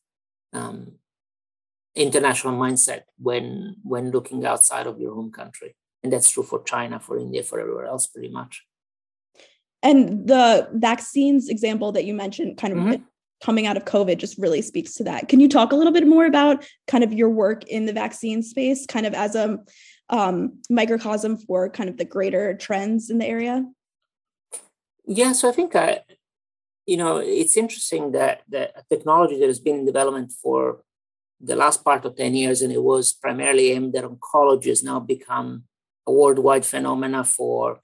um, 0.52 0.92
international 1.94 2.54
mindset 2.54 3.02
when 3.18 3.76
when 3.82 4.10
looking 4.10 4.44
outside 4.44 4.86
of 4.86 5.00
your 5.00 5.14
home 5.14 5.30
country. 5.30 5.76
And 6.02 6.12
that's 6.12 6.30
true 6.30 6.42
for 6.42 6.62
China, 6.62 7.00
for 7.00 7.18
India, 7.18 7.42
for 7.42 7.58
everywhere 7.60 7.86
else, 7.86 8.06
pretty 8.06 8.28
much. 8.28 8.62
And 9.82 10.26
the 10.26 10.68
vaccines 10.72 11.48
example 11.48 11.92
that 11.92 12.04
you 12.04 12.14
mentioned, 12.14 12.56
kind 12.56 12.72
of 12.72 12.78
mm-hmm. 12.78 13.02
coming 13.42 13.66
out 13.66 13.76
of 13.76 13.84
COVID, 13.84 14.18
just 14.18 14.38
really 14.38 14.62
speaks 14.62 14.94
to 14.94 15.04
that. 15.04 15.28
Can 15.28 15.40
you 15.40 15.48
talk 15.48 15.72
a 15.72 15.76
little 15.76 15.92
bit 15.92 16.06
more 16.06 16.26
about 16.26 16.66
kind 16.88 17.04
of 17.04 17.12
your 17.12 17.30
work 17.30 17.64
in 17.64 17.86
the 17.86 17.92
vaccine 17.92 18.42
space, 18.42 18.86
kind 18.86 19.06
of 19.06 19.14
as 19.14 19.34
a 19.34 19.58
um, 20.10 20.58
microcosm 20.70 21.36
for 21.36 21.70
kind 21.70 21.88
of 21.88 21.96
the 21.96 22.04
greater 22.04 22.54
trends 22.54 23.10
in 23.10 23.18
the 23.18 23.26
area? 23.26 23.64
Yeah, 25.06 25.32
so 25.32 25.48
I 25.48 25.52
think 25.52 25.76
I, 25.76 26.00
you 26.86 26.96
know, 26.96 27.18
it's 27.18 27.56
interesting 27.56 28.12
that 28.12 28.42
that 28.48 28.88
technology 28.88 29.38
that 29.38 29.46
has 29.46 29.60
been 29.60 29.76
in 29.76 29.86
development 29.86 30.32
for 30.42 30.82
the 31.40 31.56
last 31.56 31.84
part 31.84 32.04
of 32.04 32.16
10 32.16 32.34
years, 32.34 32.62
and 32.62 32.72
it 32.72 32.82
was 32.82 33.12
primarily 33.12 33.72
aimed 33.72 33.94
at 33.96 34.04
oncology, 34.04 34.66
has 34.66 34.82
now 34.82 35.00
become 35.00 35.64
a 36.06 36.12
worldwide 36.12 36.64
phenomena 36.64 37.24
for 37.24 37.80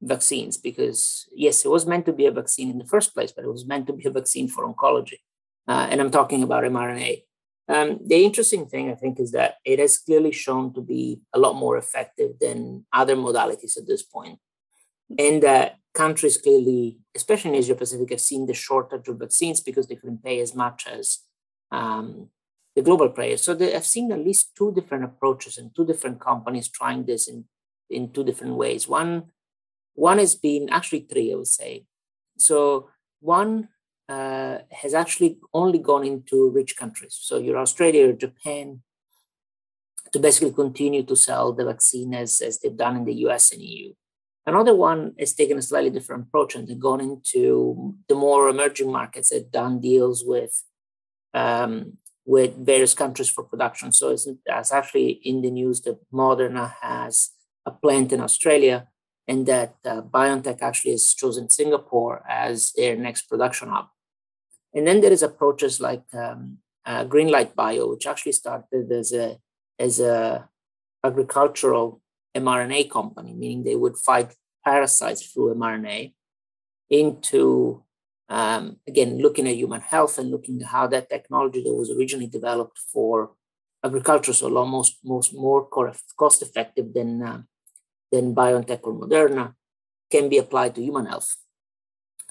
vaccines 0.00 0.56
because 0.56 1.28
yes 1.34 1.64
it 1.64 1.68
was 1.68 1.84
meant 1.86 2.06
to 2.06 2.12
be 2.12 2.26
a 2.26 2.30
vaccine 2.30 2.70
in 2.70 2.78
the 2.78 2.84
first 2.84 3.12
place 3.14 3.32
but 3.32 3.44
it 3.44 3.50
was 3.50 3.66
meant 3.66 3.86
to 3.86 3.92
be 3.92 4.06
a 4.06 4.10
vaccine 4.10 4.46
for 4.48 4.64
oncology 4.64 5.18
uh, 5.66 5.88
and 5.90 6.00
i'm 6.00 6.10
talking 6.10 6.42
about 6.42 6.62
mrna. 6.62 7.22
Um, 7.68 7.98
the 8.06 8.24
interesting 8.24 8.66
thing 8.66 8.90
i 8.92 8.94
think 8.94 9.18
is 9.18 9.32
that 9.32 9.56
it 9.64 9.80
has 9.80 9.98
clearly 9.98 10.30
shown 10.30 10.72
to 10.74 10.80
be 10.80 11.20
a 11.34 11.38
lot 11.38 11.54
more 11.54 11.76
effective 11.76 12.38
than 12.40 12.86
other 12.92 13.16
modalities 13.16 13.76
at 13.76 13.88
this 13.88 14.04
point 14.04 14.38
and 15.18 15.42
that 15.42 15.76
countries 15.94 16.36
clearly 16.36 16.98
especially 17.16 17.50
in 17.50 17.56
asia 17.56 17.74
pacific 17.74 18.10
have 18.10 18.20
seen 18.20 18.46
the 18.46 18.54
shortage 18.54 19.08
of 19.08 19.18
vaccines 19.18 19.60
because 19.60 19.86
they 19.86 19.96
couldn't 19.96 20.22
pay 20.22 20.40
as 20.40 20.54
much 20.54 20.86
as 20.86 21.20
um, 21.70 22.28
the 22.76 22.82
global 22.82 23.08
players 23.08 23.42
so 23.42 23.54
they 23.54 23.72
have 23.72 23.86
seen 23.86 24.12
at 24.12 24.24
least 24.24 24.54
two 24.56 24.72
different 24.72 25.04
approaches 25.04 25.58
and 25.58 25.74
two 25.74 25.86
different 25.86 26.20
companies 26.20 26.68
trying 26.68 27.04
this 27.04 27.28
in 27.28 27.44
in 27.90 28.12
two 28.12 28.22
different 28.22 28.54
ways 28.54 28.86
one 28.86 29.24
one 29.98 30.18
has 30.18 30.36
been 30.36 30.68
actually 30.70 31.00
three, 31.10 31.32
I 31.32 31.34
would 31.34 31.48
say. 31.48 31.84
So 32.38 32.88
one 33.20 33.68
uh, 34.08 34.58
has 34.70 34.94
actually 34.94 35.38
only 35.52 35.80
gone 35.80 36.04
into 36.04 36.50
rich 36.50 36.76
countries. 36.76 37.18
So 37.20 37.38
you're 37.38 37.58
Australia 37.58 38.08
or 38.08 38.12
Japan 38.12 38.82
to 40.12 40.20
basically 40.20 40.52
continue 40.52 41.02
to 41.02 41.16
sell 41.16 41.52
the 41.52 41.64
vaccine 41.64 42.14
as, 42.14 42.40
as 42.40 42.60
they've 42.60 42.76
done 42.76 42.96
in 42.96 43.04
the 43.06 43.14
US 43.26 43.52
and 43.52 43.60
EU. 43.60 43.92
Another 44.48 44.74
one 44.74 45.14
has 45.18 45.34
taken 45.34 45.58
a 45.58 45.62
slightly 45.62 45.90
different 45.90 46.24
approach 46.26 46.54
and 46.54 46.80
gone 46.80 47.02
into 47.02 47.94
the 48.08 48.14
more 48.14 48.48
emerging 48.48 48.90
markets 48.90 49.28
that 49.28 49.52
done 49.52 49.78
deals 49.78 50.24
with 50.24 50.54
um, 51.34 51.98
with 52.24 52.56
various 52.56 52.94
countries 52.94 53.28
for 53.28 53.44
production. 53.44 53.92
So 53.92 54.08
it's, 54.08 54.26
it's 54.46 54.72
actually 54.72 55.10
in 55.30 55.42
the 55.42 55.50
news 55.50 55.82
that 55.82 55.98
Moderna 56.10 56.72
has 56.80 57.30
a 57.66 57.70
plant 57.70 58.10
in 58.10 58.22
Australia 58.22 58.88
and 59.26 59.44
that 59.46 59.74
uh, 59.84 60.00
BioNTech 60.00 60.62
actually 60.62 60.92
has 60.92 61.12
chosen 61.12 61.50
Singapore 61.50 62.24
as 62.26 62.72
their 62.72 62.96
next 62.96 63.22
production 63.28 63.68
hub. 63.68 63.88
And 64.74 64.86
then 64.86 65.02
there 65.02 65.12
is 65.12 65.22
approaches 65.22 65.78
like 65.78 66.04
um, 66.14 66.58
uh, 66.86 67.04
Greenlight 67.04 67.54
Bio, 67.54 67.90
which 67.90 68.06
actually 68.06 68.32
started 68.32 68.90
as 68.92 69.12
a 69.12 69.38
as 69.78 70.00
a 70.00 70.48
agricultural 71.04 72.00
mRNA 72.40 72.90
company, 72.90 73.32
meaning 73.34 73.62
they 73.62 73.76
would 73.76 73.96
fight 73.96 74.34
parasites 74.64 75.22
through 75.26 75.54
mRNA 75.54 76.14
into 76.90 77.82
um, 78.28 78.76
again 78.86 79.18
looking 79.18 79.48
at 79.48 79.56
human 79.56 79.80
health 79.80 80.18
and 80.18 80.30
looking 80.30 80.60
at 80.60 80.68
how 80.68 80.86
that 80.86 81.08
technology 81.08 81.62
that 81.62 81.72
was 81.72 81.90
originally 81.90 82.26
developed 82.26 82.78
for 82.92 83.32
agriculture, 83.84 84.32
so 84.32 84.54
almost 84.56 84.98
most 85.04 85.34
more 85.34 85.66
cost 85.66 86.42
effective 86.42 86.92
than 86.94 87.22
uh, 87.22 87.42
than 88.12 88.34
BioNTech 88.34 88.80
or 88.82 88.94
Moderna 88.94 89.54
can 90.10 90.28
be 90.28 90.38
applied 90.38 90.74
to 90.74 90.82
human 90.82 91.06
health. 91.06 91.36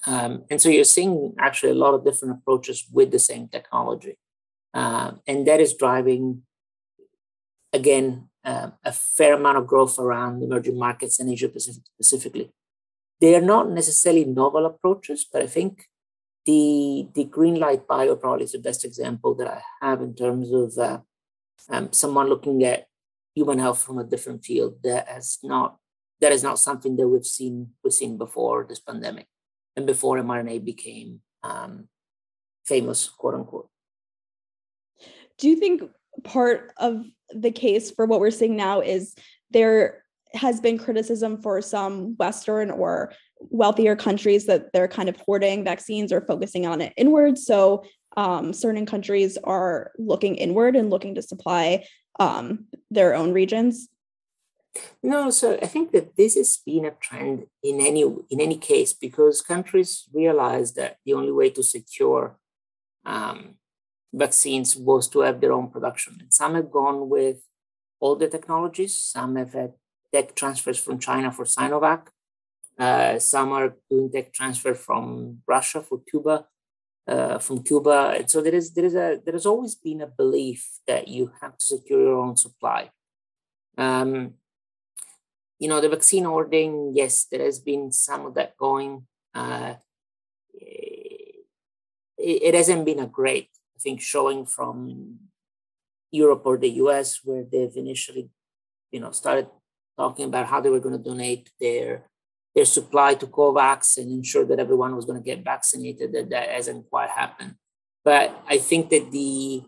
Um, 0.06 0.44
and 0.50 0.60
so 0.60 0.68
you're 0.68 0.84
seeing 0.84 1.34
actually 1.38 1.72
a 1.72 1.82
lot 1.84 1.94
of 1.94 2.04
different 2.04 2.38
approaches 2.38 2.86
with 2.92 3.10
the 3.10 3.18
same 3.18 3.48
technology. 3.48 4.18
Uh, 4.74 5.12
and 5.26 5.46
that 5.46 5.60
is 5.60 5.74
driving, 5.74 6.42
again, 7.72 8.27
uh, 8.44 8.70
a 8.84 8.92
fair 8.92 9.34
amount 9.34 9.58
of 9.58 9.66
growth 9.66 9.98
around 9.98 10.42
emerging 10.42 10.78
markets 10.78 11.18
and 11.18 11.30
Asia 11.30 11.48
Pacific 11.48 11.82
specifically. 11.84 12.50
They 13.20 13.34
are 13.34 13.42
not 13.42 13.70
necessarily 13.70 14.24
novel 14.24 14.66
approaches, 14.66 15.26
but 15.30 15.42
I 15.42 15.46
think 15.46 15.84
the, 16.46 17.08
the 17.14 17.24
Greenlight 17.24 17.86
Bio 17.86 18.16
probably 18.16 18.44
is 18.44 18.52
the 18.52 18.58
best 18.58 18.84
example 18.84 19.34
that 19.34 19.48
I 19.48 19.60
have 19.82 20.00
in 20.00 20.14
terms 20.14 20.52
of 20.52 20.78
uh, 20.78 21.00
um, 21.68 21.92
someone 21.92 22.28
looking 22.28 22.64
at 22.64 22.86
human 23.34 23.58
health 23.58 23.82
from 23.82 23.98
a 23.98 24.04
different 24.04 24.44
field 24.44 24.78
that 24.82 25.08
has 25.08 25.38
not 25.42 25.76
that 26.20 26.32
is 26.32 26.42
not 26.42 26.58
something 26.58 26.96
that 26.96 27.06
we've 27.06 27.24
seen 27.24 27.68
we've 27.84 27.92
seen 27.92 28.18
before 28.18 28.66
this 28.68 28.80
pandemic 28.80 29.26
and 29.76 29.86
before 29.86 30.16
mRNA 30.18 30.64
became 30.64 31.20
um, 31.44 31.88
famous, 32.66 33.08
quote 33.08 33.34
unquote. 33.34 33.68
Do 35.38 35.48
you 35.48 35.56
think 35.56 35.82
part 36.24 36.72
of 36.76 37.04
the 37.30 37.50
case 37.50 37.90
for 37.90 38.06
what 38.06 38.20
we're 38.20 38.30
seeing 38.30 38.56
now 38.56 38.80
is 38.80 39.14
there 39.50 40.04
has 40.34 40.60
been 40.60 40.78
criticism 40.78 41.40
for 41.40 41.62
some 41.62 42.16
Western 42.16 42.70
or 42.70 43.12
wealthier 43.40 43.96
countries 43.96 44.46
that 44.46 44.72
they're 44.72 44.88
kind 44.88 45.08
of 45.08 45.16
hoarding 45.16 45.64
vaccines 45.64 46.12
or 46.12 46.20
focusing 46.20 46.66
on 46.66 46.80
it 46.80 46.92
inward. 46.96 47.38
So 47.38 47.84
um, 48.16 48.52
certain 48.52 48.84
countries 48.84 49.38
are 49.44 49.92
looking 49.98 50.36
inward 50.36 50.76
and 50.76 50.90
looking 50.90 51.14
to 51.14 51.22
supply 51.22 51.84
um, 52.18 52.66
their 52.90 53.14
own 53.14 53.32
regions? 53.32 53.88
No, 55.02 55.30
so 55.30 55.58
I 55.62 55.66
think 55.66 55.92
that 55.92 56.16
this 56.16 56.34
has 56.34 56.58
been 56.64 56.84
a 56.84 56.90
trend 56.90 57.46
in 57.62 57.80
any 57.80 58.02
in 58.02 58.40
any 58.40 58.56
case 58.56 58.92
because 58.92 59.40
countries 59.40 60.04
realize 60.12 60.74
that 60.74 60.98
the 61.04 61.14
only 61.14 61.32
way 61.32 61.50
to 61.50 61.62
secure 61.62 62.38
um, 63.04 63.54
vaccines 64.18 64.76
was 64.76 65.08
to 65.08 65.20
have 65.20 65.40
their 65.40 65.52
own 65.52 65.70
production. 65.70 66.16
And 66.20 66.32
some 66.32 66.54
have 66.54 66.70
gone 66.70 67.08
with 67.08 67.38
all 68.00 68.16
the 68.16 68.28
technologies. 68.28 68.94
Some 68.96 69.36
have 69.36 69.52
had 69.52 69.72
tech 70.12 70.34
transfers 70.34 70.78
from 70.78 70.98
China 70.98 71.30
for 71.32 71.44
Sinovac. 71.44 72.02
Uh, 72.78 73.18
some 73.18 73.52
are 73.52 73.74
doing 73.90 74.10
tech 74.10 74.32
transfer 74.32 74.74
from 74.74 75.42
Russia 75.46 75.82
for 75.82 76.00
Cuba 76.10 76.46
uh, 77.08 77.38
from 77.38 77.62
Cuba. 77.62 78.14
And 78.18 78.30
so 78.30 78.40
there 78.40 78.54
is 78.54 78.74
there 78.74 78.84
is 78.84 78.94
a 78.94 79.20
there 79.24 79.32
has 79.32 79.46
always 79.46 79.74
been 79.74 80.02
a 80.02 80.06
belief 80.06 80.68
that 80.86 81.08
you 81.08 81.32
have 81.40 81.56
to 81.56 81.64
secure 81.64 82.02
your 82.02 82.18
own 82.18 82.36
supply. 82.36 82.90
Um, 83.76 84.34
you 85.58 85.68
know, 85.68 85.80
the 85.80 85.88
vaccine 85.88 86.26
ordering, 86.26 86.92
yes, 86.94 87.24
there 87.24 87.42
has 87.42 87.58
been 87.58 87.90
some 87.90 88.26
of 88.26 88.34
that 88.34 88.56
going. 88.56 89.06
Uh, 89.34 89.74
it, 90.54 91.44
it 92.18 92.54
hasn't 92.54 92.84
been 92.84 93.00
a 93.00 93.06
great, 93.06 93.48
I 93.78 93.80
think, 93.80 94.00
showing 94.00 94.44
from 94.44 95.18
Europe 96.10 96.42
or 96.44 96.58
the 96.58 96.70
US, 96.82 97.20
where 97.22 97.44
they've 97.44 97.76
initially, 97.76 98.28
you 98.90 98.98
know, 98.98 99.12
started 99.12 99.46
talking 99.96 100.24
about 100.24 100.46
how 100.46 100.60
they 100.60 100.70
were 100.70 100.80
going 100.80 100.96
to 100.96 101.10
donate 101.10 101.50
their 101.60 102.08
their 102.56 102.64
supply 102.64 103.14
to 103.14 103.26
COVAX 103.26 103.98
and 103.98 104.10
ensure 104.10 104.44
that 104.46 104.58
everyone 104.58 104.96
was 104.96 105.04
going 105.04 105.20
to 105.20 105.24
get 105.24 105.44
vaccinated. 105.44 106.12
That 106.12 106.30
that 106.30 106.48
hasn't 106.48 106.90
quite 106.90 107.10
happened. 107.10 107.54
But 108.04 108.42
I 108.48 108.58
think 108.58 108.90
that 108.90 109.12
the 109.12 109.62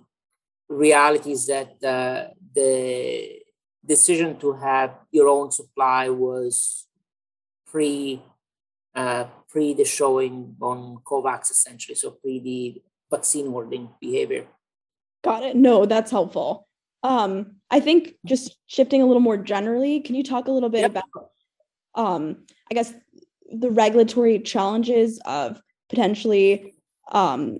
reality 0.68 1.30
is 1.32 1.46
that 1.46 1.70
uh, 1.84 2.32
the 2.52 3.40
decision 3.86 4.38
to 4.40 4.54
have 4.54 4.98
your 5.12 5.28
own 5.28 5.52
supply 5.52 6.08
was 6.08 6.86
pre 7.66 8.22
uh, 8.94 9.26
pre 9.48 9.74
the 9.74 9.84
showing 9.84 10.56
on 10.60 10.98
COVAX 11.04 11.52
essentially, 11.52 11.94
so 11.94 12.10
pre 12.10 12.40
the 12.40 12.82
vaccine 13.10 13.50
hoarding 13.50 13.90
behavior. 14.00 14.46
Got 15.22 15.42
it. 15.42 15.56
No, 15.56 15.86
that's 15.86 16.10
helpful. 16.10 16.66
Um, 17.02 17.56
I 17.70 17.80
think 17.80 18.14
just 18.26 18.56
shifting 18.66 19.02
a 19.02 19.06
little 19.06 19.20
more 19.20 19.36
generally, 19.36 20.00
can 20.00 20.14
you 20.14 20.22
talk 20.22 20.48
a 20.48 20.52
little 20.52 20.68
bit 20.68 20.80
yep. 20.80 20.90
about 20.90 21.30
um, 21.94 22.44
I 22.70 22.74
guess 22.74 22.92
the 23.52 23.70
regulatory 23.70 24.38
challenges 24.38 25.20
of 25.24 25.60
potentially 25.88 26.74
um, 27.10 27.58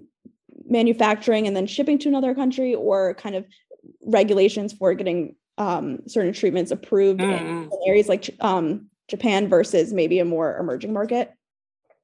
manufacturing 0.66 1.47
and 1.47 1.57
then 1.57 1.66
shipping 1.66 1.99
to 1.99 2.09
another 2.09 2.35
country 2.35 2.75
or 2.75 3.14
kind 3.14 3.35
of 3.35 3.45
regulations 4.07 4.73
for 4.73 4.95
getting 4.95 5.35
um, 5.59 6.00
certain 6.07 6.33
treatments 6.33 6.71
approved 6.71 7.21
mm-hmm. 7.21 7.64
in 7.64 7.71
areas 7.87 8.09
like 8.09 8.30
um, 8.40 8.87
Japan 9.09 9.49
versus 9.49 9.92
maybe 9.92 10.21
a 10.21 10.25
more 10.25 10.57
emerging 10.59 10.92
market? 10.92 11.33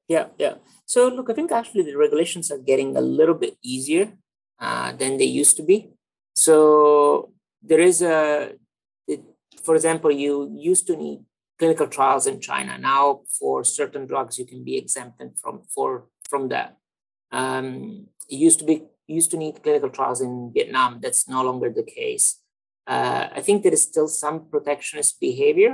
Yeah, 0.07 0.27
yeah. 0.37 0.55
So 0.85 1.07
look, 1.07 1.29
I 1.29 1.33
think 1.33 1.51
actually 1.51 1.83
the 1.83 1.97
regulations 1.97 2.51
are 2.51 2.57
getting 2.57 2.95
a 2.95 3.01
little 3.01 3.35
bit 3.35 3.57
easier 3.61 4.13
uh, 4.59 4.93
than 4.93 5.17
they 5.17 5.25
used 5.25 5.57
to 5.57 5.63
be. 5.63 5.89
So 6.33 7.33
there 7.61 7.81
is 7.81 8.01
a 8.01 8.53
for 9.67 9.75
example, 9.75 10.11
you 10.11 10.33
used 10.55 10.87
to 10.87 10.95
need 10.95 11.19
clinical 11.59 11.87
trials 11.87 12.25
in 12.25 12.39
China. 12.39 12.77
Now, 12.77 13.21
for 13.37 13.65
certain 13.65 14.07
drugs, 14.07 14.39
you 14.39 14.45
can 14.45 14.63
be 14.63 14.77
exempted 14.77 15.29
from 15.41 15.55
for 15.73 16.05
from 16.29 16.47
that. 16.53 16.77
Um, 17.31 18.07
it 18.29 18.39
used 18.47 18.59
to 18.59 18.65
be 18.65 18.77
used 19.07 19.31
to 19.31 19.37
need 19.37 19.63
clinical 19.63 19.89
trials 19.89 20.21
in 20.21 20.51
Vietnam. 20.53 20.99
That's 21.03 21.27
no 21.27 21.41
longer 21.43 21.69
the 21.69 21.87
case. 21.99 22.27
Uh, 22.85 23.27
I 23.37 23.41
think 23.41 23.63
there 23.63 23.73
is 23.73 23.83
still 23.91 24.07
some 24.07 24.37
protectionist 24.53 25.19
behavior. 25.19 25.71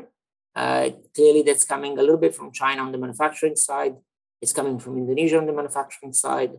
Uh, 0.56 0.86
clearly, 1.16 1.44
that's 1.44 1.66
coming 1.74 1.94
a 1.98 2.02
little 2.02 2.24
bit 2.26 2.36
from 2.36 2.52
China 2.52 2.82
on 2.82 2.92
the 2.92 3.04
manufacturing 3.06 3.56
side. 3.56 3.96
It's 4.44 4.52
coming 4.52 4.78
from 4.78 4.98
Indonesia 4.98 5.38
on 5.38 5.46
the 5.46 5.54
manufacturing 5.54 6.12
side, 6.12 6.52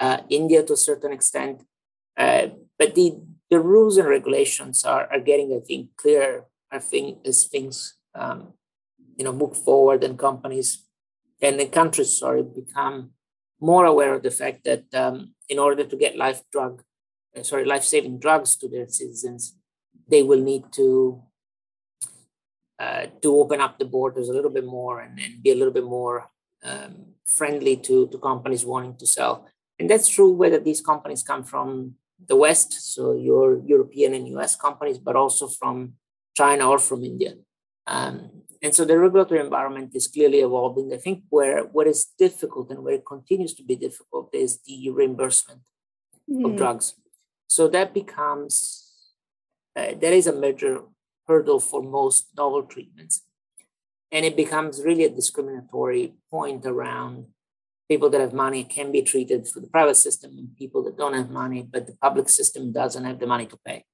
uh, 0.00 0.18
India 0.30 0.62
to 0.62 0.72
a 0.72 0.84
certain 0.88 1.12
extent. 1.12 1.62
Uh, 2.16 2.46
but 2.78 2.94
the, 2.94 3.20
the 3.50 3.60
rules 3.60 3.98
and 3.98 4.08
regulations 4.08 4.84
are, 4.84 5.06
are 5.12 5.20
getting, 5.20 5.52
I 5.52 5.60
think, 5.60 5.90
clearer. 5.96 6.46
I 6.72 6.78
think 6.78 7.18
as 7.26 7.44
things 7.44 7.98
um, 8.14 8.54
you 9.18 9.24
know 9.24 9.34
move 9.34 9.54
forward 9.54 10.02
and 10.02 10.18
companies 10.18 10.86
and 11.42 11.60
the 11.60 11.66
countries, 11.66 12.18
sorry, 12.18 12.42
become 12.42 13.10
more 13.60 13.84
aware 13.84 14.14
of 14.14 14.22
the 14.22 14.30
fact 14.30 14.64
that 14.64 14.84
um, 14.94 15.34
in 15.50 15.58
order 15.58 15.84
to 15.84 15.96
get 15.96 16.16
life 16.16 16.40
drug, 16.50 16.82
uh, 17.36 17.42
sorry, 17.42 17.66
life-saving 17.66 18.18
drugs 18.18 18.56
to 18.56 18.66
their 18.66 18.88
citizens, 18.88 19.58
they 20.08 20.22
will 20.22 20.40
need 20.40 20.64
to 20.72 21.22
uh, 22.78 23.06
to 23.20 23.36
open 23.36 23.60
up 23.60 23.78
the 23.78 23.84
borders 23.84 24.30
a 24.30 24.32
little 24.32 24.50
bit 24.50 24.64
more 24.64 25.00
and, 25.00 25.20
and 25.20 25.42
be 25.42 25.50
a 25.50 25.54
little 25.54 25.74
bit 25.74 25.84
more 25.84 26.30
um, 26.64 27.14
friendly 27.26 27.76
to, 27.76 28.08
to 28.08 28.18
companies 28.18 28.64
wanting 28.64 28.96
to 28.96 29.06
sell. 29.06 29.46
And 29.78 29.90
that's 29.90 30.08
true 30.08 30.32
whether 30.32 30.58
these 30.58 30.80
companies 30.80 31.22
come 31.22 31.44
from 31.44 31.94
the 32.26 32.36
West, 32.36 32.94
so 32.94 33.14
your 33.14 33.60
European 33.66 34.14
and 34.14 34.28
US 34.36 34.56
companies, 34.56 34.98
but 34.98 35.16
also 35.16 35.48
from 35.48 35.94
China 36.36 36.70
or 36.70 36.78
from 36.78 37.04
India. 37.04 37.34
Um, 37.86 38.42
and 38.62 38.74
so 38.74 38.84
the 38.84 38.98
regulatory 38.98 39.40
environment 39.40 39.90
is 39.94 40.08
clearly 40.08 40.40
evolving. 40.40 40.92
I 40.92 40.96
think 40.96 41.24
where 41.28 41.64
what 41.64 41.86
is 41.86 42.06
difficult 42.18 42.70
and 42.70 42.82
where 42.82 42.94
it 42.94 43.04
continues 43.06 43.52
to 43.54 43.62
be 43.62 43.76
difficult 43.76 44.30
is 44.34 44.60
the 44.62 44.90
reimbursement 44.90 45.60
mm. 46.30 46.44
of 46.44 46.52
hmm. 46.52 46.56
drugs. 46.56 46.94
So 47.46 47.68
that 47.68 47.92
becomes 47.92 48.90
uh, 49.76 49.92
that 50.00 50.12
is 50.12 50.26
a 50.26 50.32
major 50.32 50.82
hurdle 51.26 51.60
for 51.60 51.82
most 51.82 52.28
novel 52.36 52.62
treatments, 52.62 53.22
and 54.14 54.24
it 54.24 54.36
becomes 54.42 54.82
really 54.88 55.04
a 55.04 55.16
discriminatory 55.20 56.04
point 56.30 56.62
around 56.72 57.14
people 57.90 58.08
that 58.10 58.22
have 58.24 58.32
money 58.46 58.62
can 58.76 58.88
be 58.96 59.02
treated 59.02 59.40
through 59.46 59.62
the 59.64 59.74
private 59.76 59.98
system, 60.06 60.30
and 60.38 60.56
people 60.62 60.80
that 60.84 60.96
don't 61.00 61.18
have 61.20 61.30
money 61.42 61.60
but 61.74 61.82
the 61.86 61.96
public 62.06 62.28
system 62.38 62.72
doesn't 62.80 63.08
have 63.08 63.18
the 63.20 63.26
money 63.34 63.46
to 63.52 63.58
pay. 63.68 63.84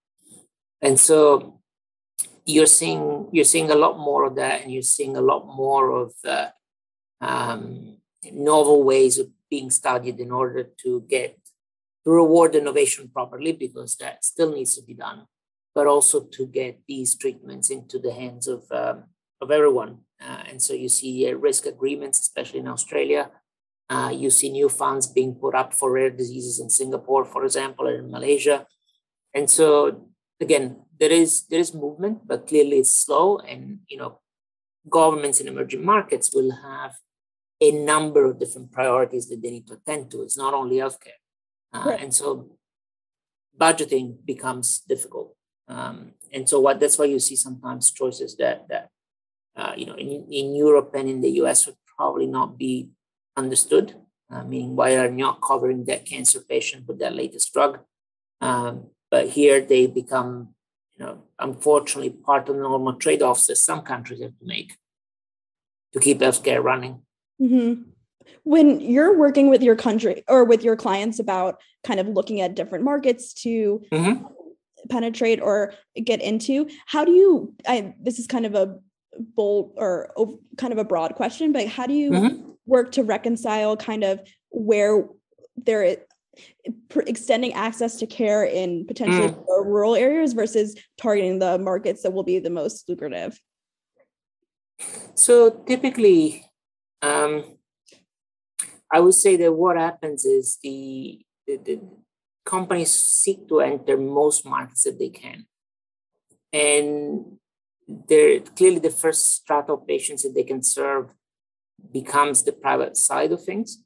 And 0.87 0.97
so 1.09 1.19
you're 2.55 2.75
seeing 2.79 3.03
you're 3.35 3.53
seeing 3.55 3.71
a 3.71 3.81
lot 3.85 3.95
more 3.99 4.23
of 4.29 4.35
that, 4.43 4.57
and 4.61 4.69
you're 4.73 4.95
seeing 4.97 5.17
a 5.17 5.27
lot 5.33 5.43
more 5.63 5.87
of 6.03 6.11
uh, 6.37 6.49
um, 7.33 7.65
novel 8.51 8.79
ways 8.91 9.19
of 9.19 9.27
being 9.55 9.71
studied 9.81 10.19
in 10.21 10.31
order 10.31 10.63
to 10.83 10.91
get 11.15 11.31
to 12.05 12.11
reward 12.21 12.55
innovation 12.55 13.05
properly, 13.17 13.53
because 13.53 13.91
that 13.97 14.25
still 14.25 14.53
needs 14.57 14.73
to 14.77 14.83
be 14.91 14.95
done, 14.95 15.21
but 15.75 15.87
also 15.87 16.17
to 16.37 16.43
get 16.47 16.75
these 16.87 17.11
treatments 17.23 17.69
into 17.77 17.99
the 17.99 18.13
hands 18.13 18.45
of 18.55 18.61
um, 18.83 18.99
of 19.43 19.51
everyone. 19.51 19.93
Uh, 20.21 20.43
and 20.49 20.63
so 20.63 20.73
you 20.75 20.89
see 20.89 21.29
uh, 21.29 21.35
risk 21.35 21.67
agreements, 21.67 22.21
especially 22.21 22.61
in 22.61 22.69
Australia. 22.69 23.31
Uh, 23.89 24.13
you 24.15 24.31
see 24.31 24.51
new 24.51 24.69
funds 24.69 25.07
being 25.07 25.35
put 25.35 25.55
up 25.55 25.73
for 25.75 25.91
rare 25.91 26.11
diseases 26.11 26.61
in 26.61 26.71
Singapore, 26.71 27.25
for 27.25 27.45
example, 27.45 27.87
and 27.87 28.05
in 28.05 28.11
Malaysia. 28.11 28.67
And 29.35 29.51
so 29.51 30.11
again, 30.41 30.83
there 30.99 31.11
is 31.11 31.47
there 31.49 31.61
is 31.61 31.75
movement, 31.75 32.27
but 32.27 32.47
clearly 32.47 32.79
it's 32.79 32.95
slow. 32.95 33.39
And 33.39 33.81
you 33.89 33.97
know, 33.97 34.21
governments 34.89 35.41
in 35.41 35.49
emerging 35.49 35.85
markets 35.85 36.31
will 36.33 36.53
have 36.63 36.97
a 37.61 37.71
number 37.73 38.25
of 38.25 38.39
different 38.39 38.73
priorities 38.73 39.29
that 39.29 39.43
they 39.43 39.51
need 39.51 39.67
to 39.67 39.75
attend 39.75 40.11
to. 40.11 40.23
It's 40.23 40.37
not 40.37 40.55
only 40.55 40.77
healthcare, 40.77 41.21
uh, 41.73 41.85
right. 41.87 42.01
and 42.01 42.15
so 42.15 42.51
budgeting 43.59 44.25
becomes 44.25 44.81
difficult. 44.89 45.35
Um, 45.69 46.13
and 46.33 46.49
so 46.49 46.61
what 46.61 46.81
that's 46.81 46.99
why 46.99 47.07
you 47.07 47.19
see 47.19 47.37
sometimes 47.37 47.91
choices 47.91 48.37
that 48.37 48.69
that 48.69 48.91
uh, 49.71 49.75
you 49.77 49.87
know 49.87 49.95
in, 49.95 50.27
in 50.31 50.55
Europe 50.55 50.91
and 50.95 51.09
in 51.09 51.21
the 51.21 51.31
US 51.43 51.67
would 51.67 51.77
probably 51.97 52.27
not 52.27 52.59
be 52.59 52.91
understood. 53.37 53.95
Uh, 54.31 54.45
meaning 54.45 54.77
why 54.77 54.97
are 54.97 55.07
you 55.07 55.17
not 55.17 55.43
covering 55.43 55.85
that 55.87 56.07
cancer 56.07 56.41
patient 56.41 56.87
with 56.87 56.99
that 57.01 57.15
latest 57.15 57.53
drug? 57.53 57.81
Um, 58.41 58.91
but 59.11 59.29
here 59.31 59.61
they 59.61 59.87
become, 59.87 60.55
you 60.97 61.05
know, 61.05 61.23
unfortunately 61.39 62.11
part 62.11 62.49
of 62.49 62.55
the 62.55 62.63
normal 62.63 62.95
trade-offs 62.95 63.47
that 63.49 63.57
some 63.57 63.83
countries 63.83 64.23
have 64.23 64.39
to 64.39 64.47
make 64.47 64.77
to 65.93 66.01
keep 66.01 66.21
healthcare 66.21 66.63
running. 66.63 67.03
Mm-hmm. 67.43 67.83
When 68.45 68.81
you're 68.81 69.19
working 69.19 69.51
with 69.51 69.63
your 69.63 69.75
country 69.75 70.23
or 70.29 70.45
with 70.45 70.63
your 70.63 70.77
clients 70.77 71.19
about 71.19 71.61
kind 71.85 71.99
of 71.99 72.07
looking 72.07 72.41
at 72.41 72.55
different 72.55 72.85
markets 72.85 73.35
to 73.43 73.83
mm-hmm. 73.93 74.25
penetrate 74.89 75.41
or 75.43 75.75
get 76.05 76.23
into, 76.23 76.69
how 76.87 77.05
do 77.05 77.13
you? 77.13 77.55
I 77.67 77.95
this 78.01 78.21
is 78.21 78.29
kind 78.29 78.47
of 78.47 78.55
a 78.55 78.79
bold 79.19 79.73
or 79.77 80.13
kind 80.57 80.73
of 80.73 80.79
a 80.79 80.85
broad 80.85 81.15
question, 81.15 81.53
but 81.53 81.67
how 81.67 81.87
do 81.87 81.95
you 81.95 82.11
mm-hmm. 82.11 82.51
work 82.67 82.93
to 82.93 83.03
reconcile 83.03 83.77
kind 83.77 84.05
of 84.05 84.21
where 84.51 85.07
there 85.57 85.97
extending 87.07 87.53
access 87.53 87.97
to 87.97 88.07
care 88.07 88.45
in 88.45 88.87
potentially 88.87 89.29
mm. 89.29 89.45
rural 89.65 89.95
areas 89.95 90.33
versus 90.33 90.77
targeting 90.97 91.39
the 91.39 91.59
markets 91.59 92.03
that 92.03 92.13
will 92.13 92.23
be 92.23 92.39
the 92.39 92.51
most 92.51 92.89
lucrative? 92.89 93.39
So 95.15 95.51
typically, 95.67 96.47
um, 97.03 97.45
I 98.91 99.01
would 99.01 99.15
say 99.15 99.37
that 99.37 99.53
what 99.53 99.77
happens 99.77 100.25
is 100.25 100.59
the, 100.63 101.21
the, 101.47 101.57
the 101.57 101.81
companies 102.45 102.93
seek 102.93 103.49
to 103.49 103.61
enter 103.61 103.97
most 103.97 104.47
markets 104.47 104.85
that 104.85 104.99
they 104.99 105.11
can. 105.11 105.47
And 106.53 107.39
they're 108.09 108.41
clearly 108.41 108.79
the 108.79 108.91
first 108.91 109.35
strata 109.37 109.73
of 109.73 109.87
patients 109.87 110.23
that 110.23 110.35
they 110.35 110.45
can 110.45 110.63
serve 110.63 111.13
becomes 111.93 112.43
the 112.43 112.53
private 112.53 112.97
side 112.97 113.33
of 113.33 113.43
things. 113.45 113.83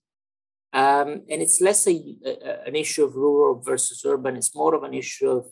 Um, 0.72 1.22
and 1.30 1.40
it's 1.40 1.60
less 1.60 1.86
a, 1.86 1.96
a, 2.26 2.66
an 2.66 2.74
issue 2.74 3.04
of 3.04 3.14
rural 3.14 3.60
versus 3.60 4.02
urban, 4.04 4.36
it's 4.36 4.54
more 4.54 4.74
of 4.74 4.82
an 4.82 4.94
issue 4.94 5.30
of 5.30 5.46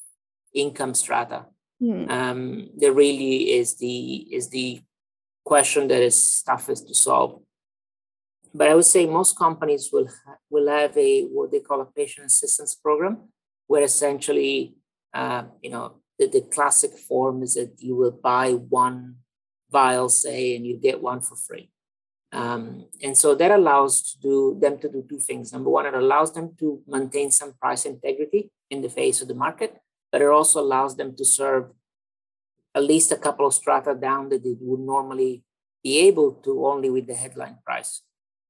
income 0.52 0.94
strata. 0.94 1.46
Mm. 1.80 2.10
Um, 2.10 2.70
there 2.76 2.92
really 2.92 3.52
is 3.52 3.78
the 3.78 4.26
is 4.34 4.50
the 4.50 4.82
question 5.44 5.88
that 5.88 6.02
is 6.02 6.42
toughest 6.42 6.88
to 6.88 6.94
solve. 6.94 7.40
But 8.54 8.68
I 8.68 8.74
would 8.74 8.84
say 8.84 9.06
most 9.06 9.38
companies 9.38 9.90
will 9.92 10.06
ha- 10.06 10.36
will 10.50 10.68
have 10.68 10.96
a 10.96 11.22
what 11.24 11.50
they 11.50 11.60
call 11.60 11.80
a 11.80 11.86
patient 11.86 12.26
assistance 12.26 12.74
program, 12.74 13.28
where 13.66 13.82
essentially, 13.82 14.74
uh, 15.14 15.44
you 15.62 15.70
know, 15.70 16.01
the, 16.18 16.26
the 16.26 16.40
classic 16.40 16.98
form 16.98 17.42
is 17.42 17.54
that 17.54 17.74
you 17.78 17.96
will 17.96 18.12
buy 18.12 18.52
one 18.52 19.16
vial, 19.70 20.08
say, 20.08 20.54
and 20.54 20.66
you 20.66 20.76
get 20.76 21.02
one 21.02 21.20
for 21.20 21.36
free. 21.36 21.70
Um, 22.32 22.86
and 23.02 23.16
so 23.16 23.34
that 23.34 23.50
allows 23.50 24.02
to 24.02 24.20
do, 24.20 24.58
them 24.60 24.78
to 24.78 24.88
do 24.88 25.04
two 25.08 25.18
things. 25.18 25.52
Number 25.52 25.70
one, 25.70 25.86
it 25.86 25.94
allows 25.94 26.32
them 26.32 26.54
to 26.60 26.80
maintain 26.86 27.30
some 27.30 27.52
price 27.54 27.84
integrity 27.84 28.50
in 28.70 28.80
the 28.80 28.88
face 28.88 29.20
of 29.20 29.28
the 29.28 29.34
market, 29.34 29.78
but 30.10 30.22
it 30.22 30.28
also 30.28 30.60
allows 30.60 30.96
them 30.96 31.14
to 31.16 31.24
serve 31.24 31.70
at 32.74 32.84
least 32.84 33.12
a 33.12 33.16
couple 33.16 33.46
of 33.46 33.52
strata 33.52 33.94
down 33.94 34.30
that 34.30 34.42
they 34.42 34.56
would 34.60 34.80
normally 34.80 35.42
be 35.82 35.98
able 35.98 36.32
to 36.44 36.66
only 36.66 36.88
with 36.88 37.06
the 37.06 37.14
headline 37.14 37.58
price. 37.66 38.02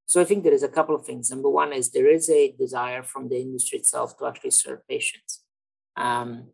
So 0.07 0.20
I 0.20 0.25
think 0.25 0.44
there 0.44 0.53
is 0.53 0.62
a 0.62 0.68
couple 0.68 0.94
of 0.94 1.05
things. 1.05 1.31
Number 1.31 1.48
one 1.48 1.72
is 1.72 1.90
there 1.90 2.09
is 2.09 2.29
a 2.31 2.53
desire 2.53 3.03
from 3.03 3.29
the 3.29 3.40
industry 3.40 3.79
itself 3.79 4.16
to 4.18 4.27
actually 4.27 4.51
serve 4.51 4.87
patients. 4.87 5.42
Um, 5.96 6.51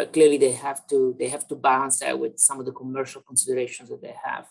but 0.00 0.14
clearly 0.14 0.38
they 0.38 0.52
have 0.52 0.80
to 0.86 1.14
they 1.18 1.28
have 1.28 1.46
to 1.46 1.54
balance 1.54 2.00
that 2.00 2.18
with 2.18 2.38
some 2.38 2.58
of 2.58 2.64
the 2.64 2.72
commercial 2.80 3.20
considerations 3.20 3.90
that 3.90 4.00
they 4.00 4.16
have. 4.24 4.46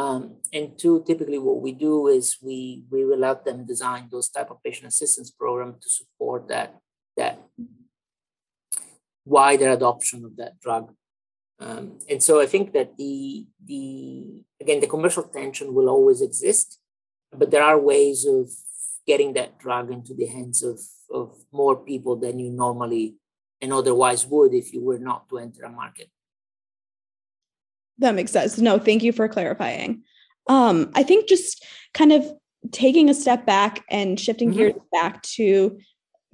Um, 0.00 0.20
and 0.52 0.78
two, 0.78 1.02
typically 1.04 1.38
what 1.38 1.60
we 1.60 1.72
do 1.72 2.06
is 2.06 2.38
we 2.40 2.84
we 2.92 3.04
will 3.04 3.24
help 3.28 3.44
them 3.44 3.66
design 3.66 4.02
those 4.06 4.28
type 4.28 4.50
of 4.52 4.62
patient 4.62 4.86
assistance 4.86 5.30
program 5.32 5.74
to 5.82 5.88
support 5.98 6.46
that 6.52 6.68
that 7.16 7.34
wider 9.24 9.70
adoption 9.70 10.24
of 10.24 10.36
that 10.36 10.60
drug. 10.60 10.94
Um, 11.58 11.98
and 12.08 12.22
so 12.22 12.40
I 12.40 12.46
think 12.46 12.72
that 12.76 12.96
the 12.96 13.46
the 13.70 13.82
again 14.62 14.80
the 14.80 14.92
commercial 14.94 15.24
tension 15.24 15.74
will 15.74 15.88
always 15.88 16.20
exist, 16.22 16.78
but 17.40 17.50
there 17.50 17.66
are 17.70 17.88
ways 17.92 18.24
of 18.24 18.44
getting 19.10 19.32
that 19.32 19.58
drug 19.58 19.90
into 19.90 20.14
the 20.14 20.26
hands 20.26 20.62
of, 20.62 20.78
of 21.10 21.26
more 21.50 21.76
people 21.90 22.14
than 22.14 22.38
you 22.38 22.50
normally 22.50 23.16
and 23.60 23.72
otherwise 23.72 24.26
would 24.26 24.54
if 24.54 24.72
you 24.72 24.82
were 24.82 24.98
not 24.98 25.28
to 25.28 25.38
enter 25.38 25.64
a 25.64 25.70
market. 25.70 26.10
That 27.98 28.14
makes 28.14 28.32
sense. 28.32 28.58
No, 28.58 28.78
thank 28.78 29.02
you 29.02 29.12
for 29.12 29.28
clarifying. 29.28 30.02
Um, 30.48 30.90
I 30.94 31.02
think 31.02 31.28
just 31.28 31.64
kind 31.94 32.12
of 32.12 32.30
taking 32.72 33.08
a 33.08 33.14
step 33.14 33.46
back 33.46 33.84
and 33.90 34.18
shifting 34.20 34.50
mm-hmm. 34.50 34.58
gears 34.58 34.74
back 34.92 35.22
to 35.22 35.78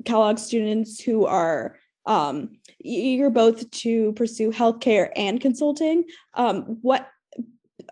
Kellogg 0.05 0.39
students 0.39 1.01
who 1.01 1.27
are 1.27 1.79
um, 2.05 2.59
you're 2.81 3.31
both 3.31 3.71
to 3.71 4.13
pursue 4.15 4.51
healthcare 4.51 5.11
and 5.15 5.41
consulting. 5.41 6.05
Um, 6.35 6.79
what 6.83 7.09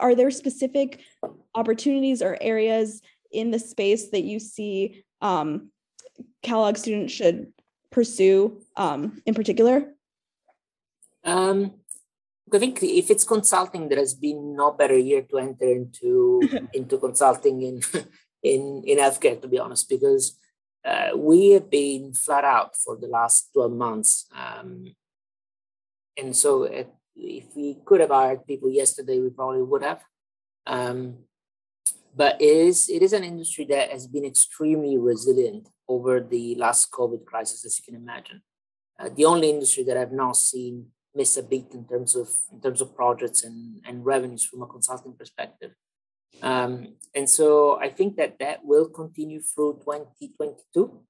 are 0.01 0.17
there 0.17 0.33
specific 0.33 1.01
opportunities 1.55 2.23
or 2.23 2.37
areas 2.41 3.03
in 3.31 3.53
the 3.53 3.59
space 3.59 4.11
that 4.11 4.23
you 4.23 4.41
see 4.41 5.05
um, 5.21 5.71
Kellogg 6.43 6.77
students 6.77 7.13
should 7.13 7.53
pursue 7.91 8.63
um, 8.77 9.23
in 9.27 9.35
particular? 9.35 9.95
Um, 11.25 11.75
I 12.53 12.59
think 12.59 12.83
if 12.83 13.11
it's 13.11 13.25
consulting, 13.25 13.89
there 13.89 13.99
has 13.99 14.15
been 14.15 14.57
no 14.57 14.73
better 14.73 14.99
year 14.99 15.23
to 15.23 15.39
enter 15.39 15.67
into 15.67 16.43
into 16.73 16.99
consulting 16.99 17.63
in 17.63 17.83
in 18.43 18.83
in 18.87 18.99
healthcare, 18.99 19.41
to 19.41 19.49
be 19.49 19.59
honest, 19.59 19.89
because 19.89 20.39
uh, 20.85 21.11
we 21.17 21.51
have 21.51 21.71
been 21.71 22.13
flat 22.13 22.45
out 22.45 22.77
for 22.77 22.97
the 22.97 23.07
last 23.07 23.51
12 23.53 23.73
months. 23.73 24.27
Um, 24.35 24.95
and 26.17 26.35
so 26.35 26.65
if, 26.65 26.87
if, 27.17 27.45
we 27.55 27.77
could 27.85 28.01
have 28.01 28.11
hired 28.11 28.47
people 28.47 28.71
yesterday, 28.71 29.21
we 29.21 29.31
probably 29.31 29.63
would 29.63 29.83
have. 29.83 30.03
Um, 30.67 31.19
but 32.17 32.41
it 32.41 32.45
is, 32.45 32.89
it 32.89 33.03
is 33.03 33.13
an 33.13 33.25
industry 33.25 33.65
that 33.67 33.91
has 33.91 34.07
been 34.07 34.25
extremely 34.25 34.97
resilient 34.99 35.69
over 35.91 36.21
the 36.21 36.55
last 36.55 36.93
COVID 36.93 37.25
crisis, 37.25 37.65
as 37.67 37.77
you 37.79 37.85
can 37.85 38.01
imagine. 38.01 38.41
Uh, 38.99 39.09
the 39.17 39.25
only 39.25 39.51
industry 39.51 39.83
that 39.85 39.97
I've 39.97 40.13
not 40.13 40.37
seen 40.37 40.87
miss 41.15 41.37
a 41.37 41.43
beat 41.43 41.71
in 41.73 41.85
terms 41.85 42.15
of 42.15 42.29
in 42.53 42.61
terms 42.61 42.81
of 42.81 42.95
projects 42.95 43.43
and, 43.43 43.83
and 43.87 44.05
revenues 44.05 44.45
from 44.45 44.63
a 44.63 44.67
consulting 44.67 45.15
perspective. 45.15 45.73
Um, 46.43 46.95
and 47.15 47.29
so 47.29 47.79
I 47.81 47.89
think 47.89 48.17
that 48.17 48.39
that 48.39 48.65
will 48.65 48.89
continue 48.89 49.41
through 49.43 49.81
2022. 49.85 51.01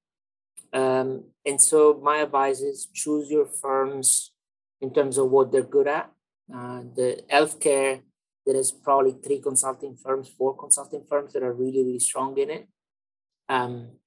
Um, 0.72 1.24
and 1.44 1.60
so 1.60 2.00
my 2.02 2.18
advice 2.18 2.60
is 2.60 2.88
choose 2.94 3.30
your 3.30 3.46
firms 3.46 4.32
in 4.80 4.94
terms 4.94 5.18
of 5.18 5.30
what 5.30 5.52
they're 5.52 5.74
good 5.76 5.88
at. 5.88 6.10
Uh, 6.52 6.82
the 6.96 7.22
healthcare, 7.30 8.00
there 8.46 8.56
is 8.56 8.72
probably 8.72 9.14
three 9.24 9.40
consulting 9.40 9.96
firms, 9.96 10.28
four 10.38 10.56
consulting 10.56 11.04
firms 11.08 11.32
that 11.34 11.42
are 11.42 11.52
really, 11.52 11.84
really 11.84 11.98
strong 12.10 12.38
in 12.38 12.50
it. 12.50 12.68
Um, 13.48 13.99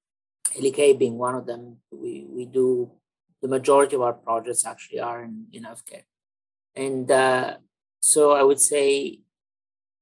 LEK 0.60 0.98
being 0.98 1.18
one 1.18 1.34
of 1.34 1.46
them. 1.46 1.78
We, 1.90 2.26
we 2.28 2.46
do 2.46 2.90
the 3.42 3.48
majority 3.48 3.96
of 3.96 4.02
our 4.02 4.14
projects 4.14 4.64
actually 4.64 5.00
are 5.00 5.22
in, 5.22 5.46
in 5.52 5.64
healthcare. 5.64 6.04
And 6.74 7.10
uh, 7.10 7.56
so 8.00 8.32
I 8.32 8.42
would 8.42 8.60
say 8.60 9.20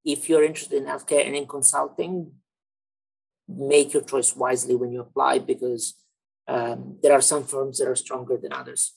if 0.05 0.29
you're 0.29 0.43
interested 0.43 0.77
in 0.77 0.85
healthcare 0.85 1.25
and 1.25 1.35
in 1.35 1.47
consulting, 1.47 2.31
make 3.47 3.93
your 3.93 4.03
choice 4.03 4.35
wisely 4.35 4.75
when 4.75 4.91
you 4.91 5.01
apply 5.01 5.39
because 5.39 5.95
um, 6.47 6.97
there 7.01 7.13
are 7.13 7.21
some 7.21 7.43
firms 7.43 7.79
that 7.79 7.87
are 7.87 7.95
stronger 7.95 8.37
than 8.37 8.53
others. 8.53 8.93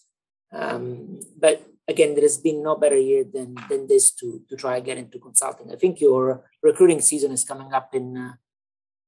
Um, 0.53 1.21
but 1.39 1.67
again, 1.89 2.15
there 2.15 2.23
has 2.23 2.39
been 2.39 2.63
no 2.63 2.77
better 2.77 2.97
year 2.97 3.25
than, 3.25 3.57
than 3.69 3.87
this 3.87 4.13
to, 4.13 4.43
to 4.49 4.57
try 4.57 4.81
get 4.81 4.99
into 4.99 5.19
consulting. 5.19 5.73
I 5.73 5.77
think 5.77 6.01
your 6.01 6.49
recruiting 6.63 7.01
season 7.01 7.33
is 7.33 7.45
coming 7.45 7.73
up 7.73 7.95
in 7.95 8.17
uh, 8.17 8.33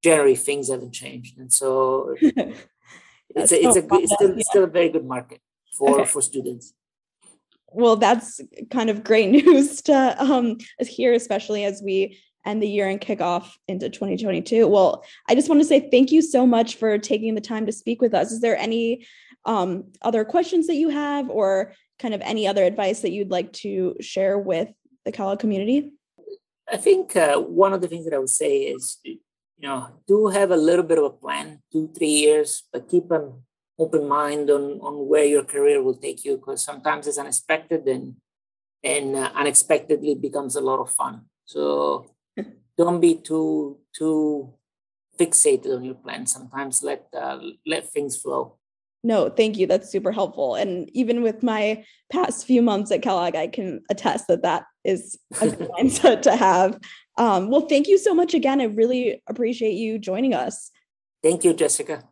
January. 0.02 0.36
Things 0.36 0.70
haven't 0.70 0.92
changed. 0.92 1.38
And 1.38 1.52
so 1.52 2.14
it's, 2.20 3.52
a, 3.52 3.64
it's, 3.64 3.76
a, 3.76 3.86
it's, 3.90 4.14
still, 4.14 4.38
it's 4.38 4.48
still 4.48 4.64
a 4.64 4.68
very 4.68 4.88
good 4.88 5.04
market 5.04 5.40
for, 5.76 6.00
okay. 6.00 6.04
for 6.04 6.22
students 6.22 6.74
well, 7.70 7.96
that's 7.96 8.40
kind 8.70 8.90
of 8.90 9.04
great 9.04 9.30
news 9.46 9.82
to 9.82 10.16
um, 10.22 10.58
hear, 10.80 11.12
especially 11.12 11.64
as 11.64 11.82
we 11.82 12.18
end 12.44 12.62
the 12.62 12.68
year 12.68 12.88
and 12.88 13.00
kick 13.00 13.20
off 13.20 13.58
into 13.68 13.90
2022. 13.90 14.66
Well, 14.66 15.04
I 15.28 15.34
just 15.34 15.48
want 15.48 15.60
to 15.60 15.66
say 15.66 15.88
thank 15.90 16.10
you 16.10 16.22
so 16.22 16.46
much 16.46 16.76
for 16.76 16.98
taking 16.98 17.34
the 17.34 17.40
time 17.40 17.66
to 17.66 17.72
speak 17.72 18.00
with 18.00 18.14
us. 18.14 18.32
Is 18.32 18.40
there 18.40 18.56
any 18.56 19.06
um, 19.44 19.84
other 20.02 20.24
questions 20.24 20.66
that 20.66 20.76
you 20.76 20.88
have, 20.88 21.30
or 21.30 21.74
kind 21.98 22.14
of 22.14 22.20
any 22.22 22.46
other 22.46 22.64
advice 22.64 23.00
that 23.00 23.12
you'd 23.12 23.30
like 23.30 23.52
to 23.52 23.96
share 24.00 24.38
with 24.38 24.68
the 25.04 25.12
Kellogg 25.12 25.38
community? 25.38 25.92
I 26.70 26.76
think 26.76 27.16
uh, 27.16 27.36
one 27.38 27.72
of 27.72 27.80
the 27.80 27.88
things 27.88 28.04
that 28.04 28.14
I 28.14 28.18
would 28.18 28.28
say 28.28 28.58
is, 28.58 28.98
you 29.58 29.68
know, 29.68 29.88
do 30.06 30.28
have 30.28 30.50
a 30.50 30.56
little 30.56 30.84
bit 30.84 30.98
of 30.98 31.04
a 31.04 31.10
plan, 31.10 31.60
two, 31.72 31.90
three 31.96 32.06
years, 32.24 32.62
but 32.72 32.88
keep 32.88 33.10
an 33.10 33.32
open 33.78 34.08
mind 34.08 34.50
on 34.50 34.80
on 34.80 35.08
where 35.08 35.24
your 35.24 35.44
career 35.44 35.82
will 35.82 35.96
take 35.96 36.24
you 36.24 36.36
because 36.36 36.64
sometimes 36.64 37.06
it's 37.06 37.18
unexpected 37.18 37.86
and 37.86 38.14
and 38.84 39.16
uh, 39.16 39.30
unexpectedly 39.34 40.14
becomes 40.14 40.54
a 40.56 40.60
lot 40.60 40.78
of 40.78 40.90
fun. 40.90 41.26
So 41.44 42.14
don't 42.76 43.00
be 43.00 43.16
too 43.16 43.78
too 43.92 44.54
fixated 45.18 45.74
on 45.74 45.84
your 45.84 45.96
plan. 45.96 46.26
Sometimes 46.26 46.82
let 46.82 47.06
uh, 47.12 47.40
let 47.66 47.90
things 47.90 48.16
flow. 48.16 48.58
No 49.02 49.28
thank 49.28 49.58
you. 49.58 49.66
That's 49.66 49.90
super 49.90 50.12
helpful. 50.12 50.54
And 50.54 50.88
even 50.94 51.22
with 51.22 51.42
my 51.42 51.84
past 52.10 52.46
few 52.46 52.62
months 52.62 52.90
at 52.90 53.02
kellogg 53.02 53.36
i 53.36 53.46
can 53.46 53.82
attest 53.90 54.28
that 54.28 54.42
that 54.42 54.64
is 54.88 55.18
a 55.40 55.48
good 55.50 55.68
mindset 55.78 56.22
to 56.22 56.34
have 56.34 56.78
um, 57.16 57.50
well 57.50 57.66
thank 57.68 57.86
you 57.86 57.98
so 57.98 58.14
much 58.14 58.34
again 58.34 58.60
i 58.60 58.64
really 58.64 59.22
appreciate 59.28 59.74
you 59.74 59.98
joining 59.98 60.34
us 60.34 60.70
thank 61.22 61.44
you 61.44 61.52
jessica 61.52 62.02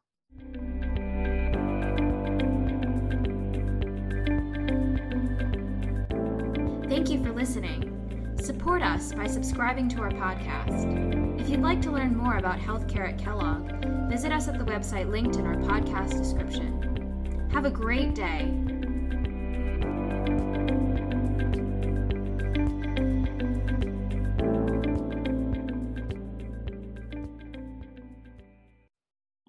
Thank 6.89 7.11
you 7.11 7.23
for 7.23 7.33
listening. 7.33 8.37
Support 8.43 8.81
us 8.81 9.13
by 9.13 9.27
subscribing 9.27 9.89
to 9.91 10.01
our 10.01 10.11
podcast. 10.11 11.41
If 11.41 11.49
you'd 11.49 11.61
like 11.61 11.83
to 11.83 11.91
learn 11.91 12.17
more 12.17 12.39
about 12.39 12.59
healthcare 12.59 13.09
at 13.13 13.19
Kellogg, 13.19 13.85
visit 14.09 14.33
us 14.33 14.49
at 14.49 14.57
the 14.59 14.65
website 14.65 15.11
linked 15.11 15.37
in 15.37 15.47
our 15.47 15.57
podcast 15.57 16.17
description. 16.17 17.49
Have 17.53 17.65
a 17.65 17.71
great 17.71 18.15
day 18.15 18.55